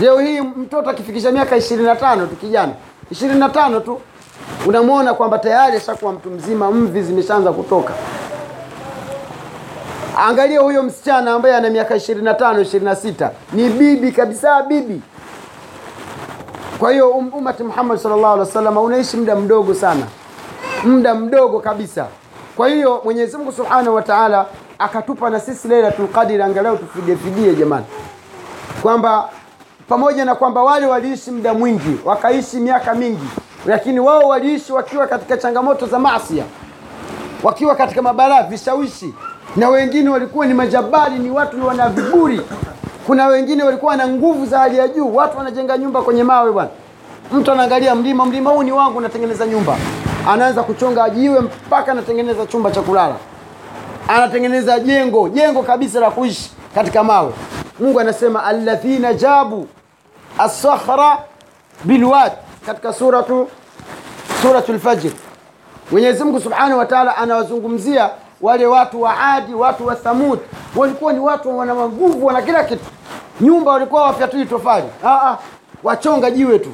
Leo 0.00 0.18
hii 0.18 0.40
mtoto 0.40 0.90
akifikisha 0.90 1.32
miaka 1.32 1.56
ishirini 1.56 1.86
na 1.86 1.96
tano 1.96 2.26
tu 2.26 2.36
kijana 2.36 2.72
ishirini 3.10 3.40
na 3.40 3.48
tano 3.48 3.80
tu 3.80 4.00
unamwona 4.66 5.14
kwamba 5.14 5.38
tayari 5.38 5.76
ashakuwa 5.76 6.12
mtu 6.12 6.30
mzima 6.30 6.70
mvi 6.70 7.02
zimeshaanza 7.02 7.52
kutoka. 7.52 7.92
Angalia 10.28 10.60
huyo 10.60 10.82
msichana 10.82 11.32
ambaye 11.32 11.54
ana 11.56 11.70
miaka 11.70 11.96
ishirini 11.96 12.24
na 12.24 12.34
tano 12.34 12.60
ishirini 12.60 12.84
na 12.84 12.96
sita. 12.96 13.30
Ni 13.52 13.68
bibi 13.68 14.12
kabisa 14.12 14.62
bibi. 14.62 15.02
Kwa 16.78 16.92
hiyo 16.92 17.10
um, 17.10 17.30
umati 17.34 17.62
muhammad 17.62 17.98
sallallahu 17.98 18.32
alaihi 18.34 18.48
wasallam 18.48 18.76
unaishi 18.76 19.16
muda 19.16 19.36
mdogo 19.36 19.74
sana. 19.74 20.06
Muda 20.84 21.14
mdogo 21.14 21.60
kabisa. 21.60 22.06
Kwa 22.56 22.68
hiyo 22.68 23.00
mwenyezi 23.04 23.36
mungu 23.36 23.52
subhanahu 23.52 23.94
wa 23.96 24.02
taala 24.02 24.46
akatupa 24.78 25.30
na 25.30 25.40
sisi 25.40 25.68
lailatul 25.68 26.08
Qadr 26.08 26.42
angalau 26.42 26.76
tufidie 26.76 27.54
jamani. 27.54 27.86
Kwamba 28.82 29.28
pamoja 29.88 30.24
na 30.24 30.34
kwamba 30.34 30.62
wale 30.62 30.86
waliishi 30.86 31.30
muda 31.30 31.54
mwingi 31.54 31.98
wakaishi 32.04 32.56
miaka 32.56 32.94
mingi 32.94 33.28
lakini 33.66 34.00
wao 34.00 34.20
waliishi 34.28 34.72
wakiwa 34.72 35.06
katika 35.06 35.36
changamoto 35.36 35.86
za 35.86 35.98
maasi, 35.98 36.42
wakiwa 37.42 37.74
katika 37.74 38.02
mabalaa 38.02 38.42
vishawishi 38.42 39.14
na 39.56 39.68
wengine 39.68 40.10
walikuwa 40.10 40.46
ni 40.46 40.54
majabari, 40.54 41.18
ni 41.18 41.30
watu 41.30 41.66
wana 41.66 41.88
viburi. 41.88 42.40
Kuna 43.06 43.26
wengine 43.26 43.62
walikuwa 43.62 43.96
na 43.96 44.08
nguvu 44.08 44.46
za 44.46 44.58
hali 44.58 44.78
ya 44.78 44.88
juu 44.88 45.14
watu 45.14 45.38
wanajenga 45.38 45.78
nyumba 45.78 46.02
kwenye 46.02 46.24
mawe 46.24 46.52
bwana. 46.52 46.70
Mtu 47.32 47.52
anaangalia 47.52 47.94
mlima 47.94 48.26
mlima 48.26 48.50
huu 48.50 48.62
ni 48.62 48.72
wangu 48.72 49.00
natengeneza 49.00 49.46
nyumba. 49.46 49.76
Anaanza 50.28 50.62
kuchonga 50.62 51.10
jiwe 51.10 51.40
mpaka 51.40 51.92
anatengeneza 51.92 52.46
chumba 52.46 52.70
cha 52.70 52.82
kulala 52.82 53.14
anatengeneza 54.08 54.80
jengo 54.80 55.28
jengo 55.28 55.62
kabisa 55.62 56.00
la 56.00 56.10
kuishi 56.10 56.50
katika 56.74 57.04
mawe. 57.04 57.32
Mungu 57.80 58.00
anasema 58.00 58.44
alladhina 58.44 59.14
jabu 59.14 59.68
assakhra 60.38 61.18
bilwad 61.84 62.32
katika 62.66 62.92
suratu 62.92 63.48
suratu 64.42 64.72
lfajr 64.72 65.10
mwenyezi 65.90 66.24
mungu 66.24 66.40
subhanahu 66.40 66.78
wa 66.78 66.86
taala 66.86 67.16
anawazungumzia 67.16 68.10
wale 68.40 68.66
watu 68.66 69.02
wa 69.02 69.20
adi 69.20 69.54
watu 69.54 69.86
wa 69.86 69.96
thamud. 69.96 70.38
Walikuwa 70.76 71.12
ni 71.12 71.18
watu 71.20 71.58
wana 71.58 71.74
nguvu 71.74 72.26
wana 72.26 72.42
kila 72.42 72.64
kitu. 72.64 72.84
Nyumba 73.40 73.72
walikuwa 73.72 74.02
wafyatui 74.02 74.46
tofali. 74.46 74.86
Ah, 75.04 75.08
ah, 75.28 75.38
wachonga 75.82 76.30
jiwe 76.30 76.58
tu 76.58 76.70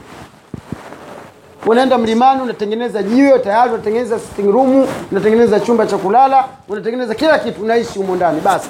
unaenda 1.67 1.99
mlimani 1.99 2.43
unatengeneza 2.43 3.03
jiwe 3.03 3.39
tayari 3.39 3.71
unatengeneza 3.75 4.19
sitting 4.19 4.53
room 4.53 4.87
unatengeneza 5.13 5.61
chumba 5.61 5.87
cha 5.87 5.99
kulala 5.99 6.45
unatengeneza 6.69 7.15
kila 7.15 7.39
kitu 7.39 7.63
unaishi 7.63 7.99
humo 7.99 8.17
ndani 8.17 8.41
basi. 8.41 8.69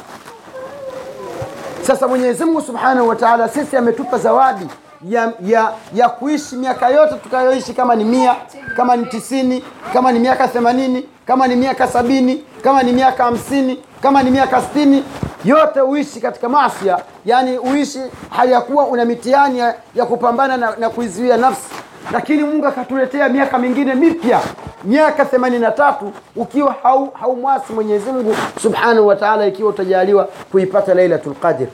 Sasa 1.83 2.09
mwenyezi 2.09 2.45
mungu 2.45 2.61
subhanahu 2.63 3.09
wa 3.09 3.17
taala 3.17 3.49
sisi 3.49 3.77
ametupa 3.77 4.19
zawadi 4.19 4.67
ya, 5.09 5.33
ya, 5.47 5.73
ya 5.95 6.09
kuishi 6.09 6.57
miaka 6.57 6.89
yote 6.89 7.15
tukayoishi 7.15 7.73
kama 7.73 7.95
ni 7.95 8.05
mia 8.05 8.37
kama 8.77 8.97
ni 8.97 9.07
tisini 9.07 9.65
kama 9.93 10.13
ni 10.13 10.19
miaka 10.19 10.49
themanini 10.49 11.09
kama 11.27 11.47
ni 11.47 11.57
miaka 11.57 11.89
sabini 11.89 12.45
kama 12.63 12.83
ni 12.83 12.93
miaka 12.93 13.25
hamsini 13.25 13.79
kama 14.03 14.23
ni 14.23 14.31
miaka 14.31 14.63
sitini 14.63 15.05
yote 15.45 15.81
uishi 15.81 16.21
katika 16.21 16.49
maasia, 16.49 16.99
yani 17.27 17.59
uishi 17.59 18.01
hali 18.31 18.53
ya 18.53 18.61
kuwa 18.61 18.87
una 18.87 19.05
mitihani 19.05 19.59
ya, 19.59 19.75
ya 19.95 20.07
kupambana 20.07 20.57
na, 20.57 20.77
na 20.79 20.91
kuizuia 20.91 21.37
nafsi 21.37 21.69
lakini 22.13 22.45
mungu 22.45 22.67
akatuletea 22.67 23.29
miaka 23.29 23.59
mingine 23.59 23.95
mipya 23.95 24.41
miaka 24.85 25.25
themanini 25.25 25.63
na 25.63 25.71
tatu 25.71 26.13
ukiwa 26.37 26.75
hau, 26.83 27.11
haumwasi 27.21 27.73
mwenyezi 27.73 28.11
mungu 28.13 28.37
subhanahu 28.63 29.07
wa 29.07 29.17
taala 29.17 29.47
ikiwa 29.47 29.69
utajaliwa 29.71 30.29
kuipata 30.53 30.95
lailatul 30.95 31.35
qadr. 31.35 31.67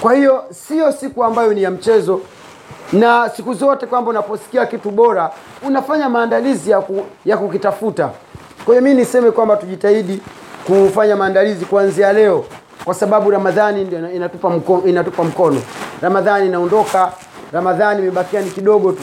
Kwa 0.00 0.14
hiyo 0.14 0.44
sio 0.50 0.92
siku 0.92 1.24
ambayo 1.24 1.54
ni 1.54 1.62
ya 1.62 1.70
mchezo 1.70 2.20
na 2.92 3.30
siku 3.36 3.54
zote 3.54 3.86
kwamba 3.86 4.10
unaposikia 4.10 4.66
kitu 4.66 4.90
bora 4.90 5.30
unafanya 5.62 6.08
maandalizi 6.08 6.70
ya, 6.70 6.80
ku, 6.80 7.04
ya 7.24 7.36
kukitafuta. 7.36 8.10
Kwa 8.64 8.74
hiyo 8.74 8.82
mi 8.82 8.94
niseme 8.94 9.30
kwamba 9.30 9.56
tujitahidi 9.56 10.20
kufanya 10.66 11.16
maandalizi 11.16 11.64
kuanzia 11.64 12.12
leo 12.12 12.44
kwa 12.84 12.94
sababu 12.94 13.30
ramadhani 13.30 13.84
ndio 13.84 14.10
inatupa 14.12 14.50
mkono, 14.50 14.82
inatupa 14.86 15.24
mkono. 15.24 15.62
Ramadhani 16.02 16.46
inaondoka 16.46 17.12
ramadhani 17.52 18.02
imebakia 18.02 18.40
ni 18.40 18.50
kidogo 18.50 18.92
tu 18.92 19.02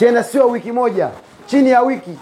tena 0.00 0.22
sio 0.24 0.48
wiki 0.48 0.72
moja 0.72 1.08
chini 1.46 1.70
ya 1.70 1.82
wiki. 1.82 2.18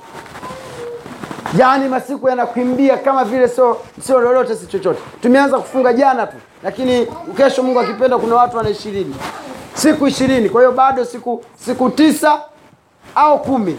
Yaani 1.59 1.89
masiku 1.89 2.29
yanakimbia 2.29 2.97
kama 2.97 3.25
vile 3.25 3.49
sio 3.49 3.77
sio 4.03 4.21
lolote 4.21 4.57
si 4.57 4.67
chochote. 4.67 5.01
Tumeanza 5.23 5.59
kufunga 5.59 5.93
jana 5.93 6.27
tu 6.27 6.37
lakini 6.63 7.07
kesho 7.37 7.63
mungu 7.63 7.81
akipenda 7.81 8.19
kuna 8.19 8.35
watu 8.35 8.57
wana 8.57 8.71
ishirini. 8.71 9.15
Siku 9.75 10.07
ishirini 10.07 10.49
kwa 10.49 10.61
hiyo 10.61 10.73
bado 10.73 11.05
siku 11.05 11.45
siku 11.65 11.91
tisa 11.91 12.41
au 13.15 13.43
kumi. 13.43 13.79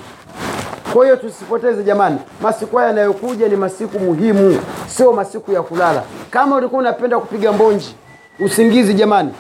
Kwa 0.94 1.04
hiyo 1.06 1.16
tusipoteze 1.16 1.84
jamani. 1.84 2.18
Masiku 2.42 2.76
haya 2.78 2.88
yanayokuja 2.90 3.48
ni 3.48 3.56
masiku 3.56 4.00
muhimu 4.00 4.60
sio 4.88 5.14
masiku 5.14 5.52
ya 5.52 5.62
kulala. 5.62 6.04
Kama 6.32 6.56
ulikuwa 6.56 6.82
unapenda 6.82 7.20
kupiga 7.20 7.52
mbonji 7.52 7.96
usingizi 8.40 8.94
jamani 8.94 9.34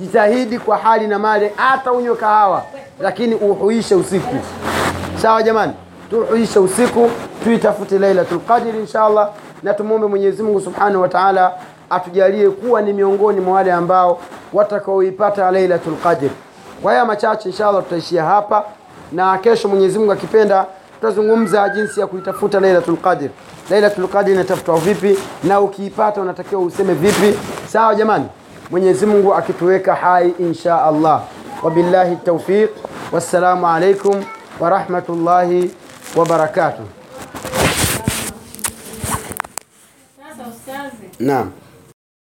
jitahidi 0.00 0.58
kwa 0.58 0.76
hali 0.76 1.06
na 1.06 1.18
mali 1.18 1.50
hata 1.56 1.92
unywe 1.92 2.16
kahawa 2.16 2.64
lakini 3.00 3.34
uhuishe 3.34 3.94
usiku. 3.94 4.36
Sawa 5.22 5.42
jamani? 5.42 5.72
Tuhuishe 6.10 6.58
usiku 6.58 7.10
tuitafute 7.44 7.98
lailatul 7.98 8.40
Qadr 8.40 8.76
inshallah 8.76 9.30
na 9.62 9.74
tumwombe 9.74 10.06
mwenyezi 10.06 10.42
mungu 10.42 10.60
subhanahu 10.60 11.02
wa 11.02 11.08
taala 11.08 11.52
atujalie 11.90 12.50
kuwa 12.50 12.82
ni 12.82 12.92
miongoni 12.92 13.40
mwa 13.40 13.54
wale 13.54 13.72
ambao 13.72 14.18
watakaoipata 14.52 15.50
lailatul 15.50 15.96
qadr. 16.02 16.28
Kwa 16.82 16.92
haya 16.92 17.04
machache 17.04 17.48
inshallah 17.48 17.82
tutaishia 17.82 18.24
hapa 18.24 18.64
na 19.12 19.38
kesho 19.38 19.68
mwenyezi 19.68 19.98
mungu 19.98 20.12
akipenda 20.12 20.66
tutazungumza 20.94 21.68
jinsi 21.68 22.00
ya 22.00 22.06
kuitafuta 22.06 22.60
lailatul 22.60 22.96
qadr. 22.96 23.28
Lailatul 23.70 24.08
qadr 24.08 24.30
inatafutwa 24.30 24.78
vipi 24.78 25.18
na 25.44 25.60
ukiipata 25.60 26.20
unatakiwa 26.20 26.62
useme 26.62 26.94
vipi? 26.94 27.38
Sawa 27.68 27.94
jamani? 27.94 28.24
Mwenyezi 28.70 29.06
mungu 29.06 29.34
akituweka 29.34 29.94
hai 29.94 30.34
insha 30.38 30.84
allah 30.84 31.20
وبالله 31.64 32.12
التوفيق 32.12 32.70
والسلام 33.12 33.64
عليكم 33.64 34.16
ورحمة 34.60 35.06
الله 35.08 35.68
وبركاته. 36.16 36.86
نعم. 41.20 41.26
نعم. 41.28 41.65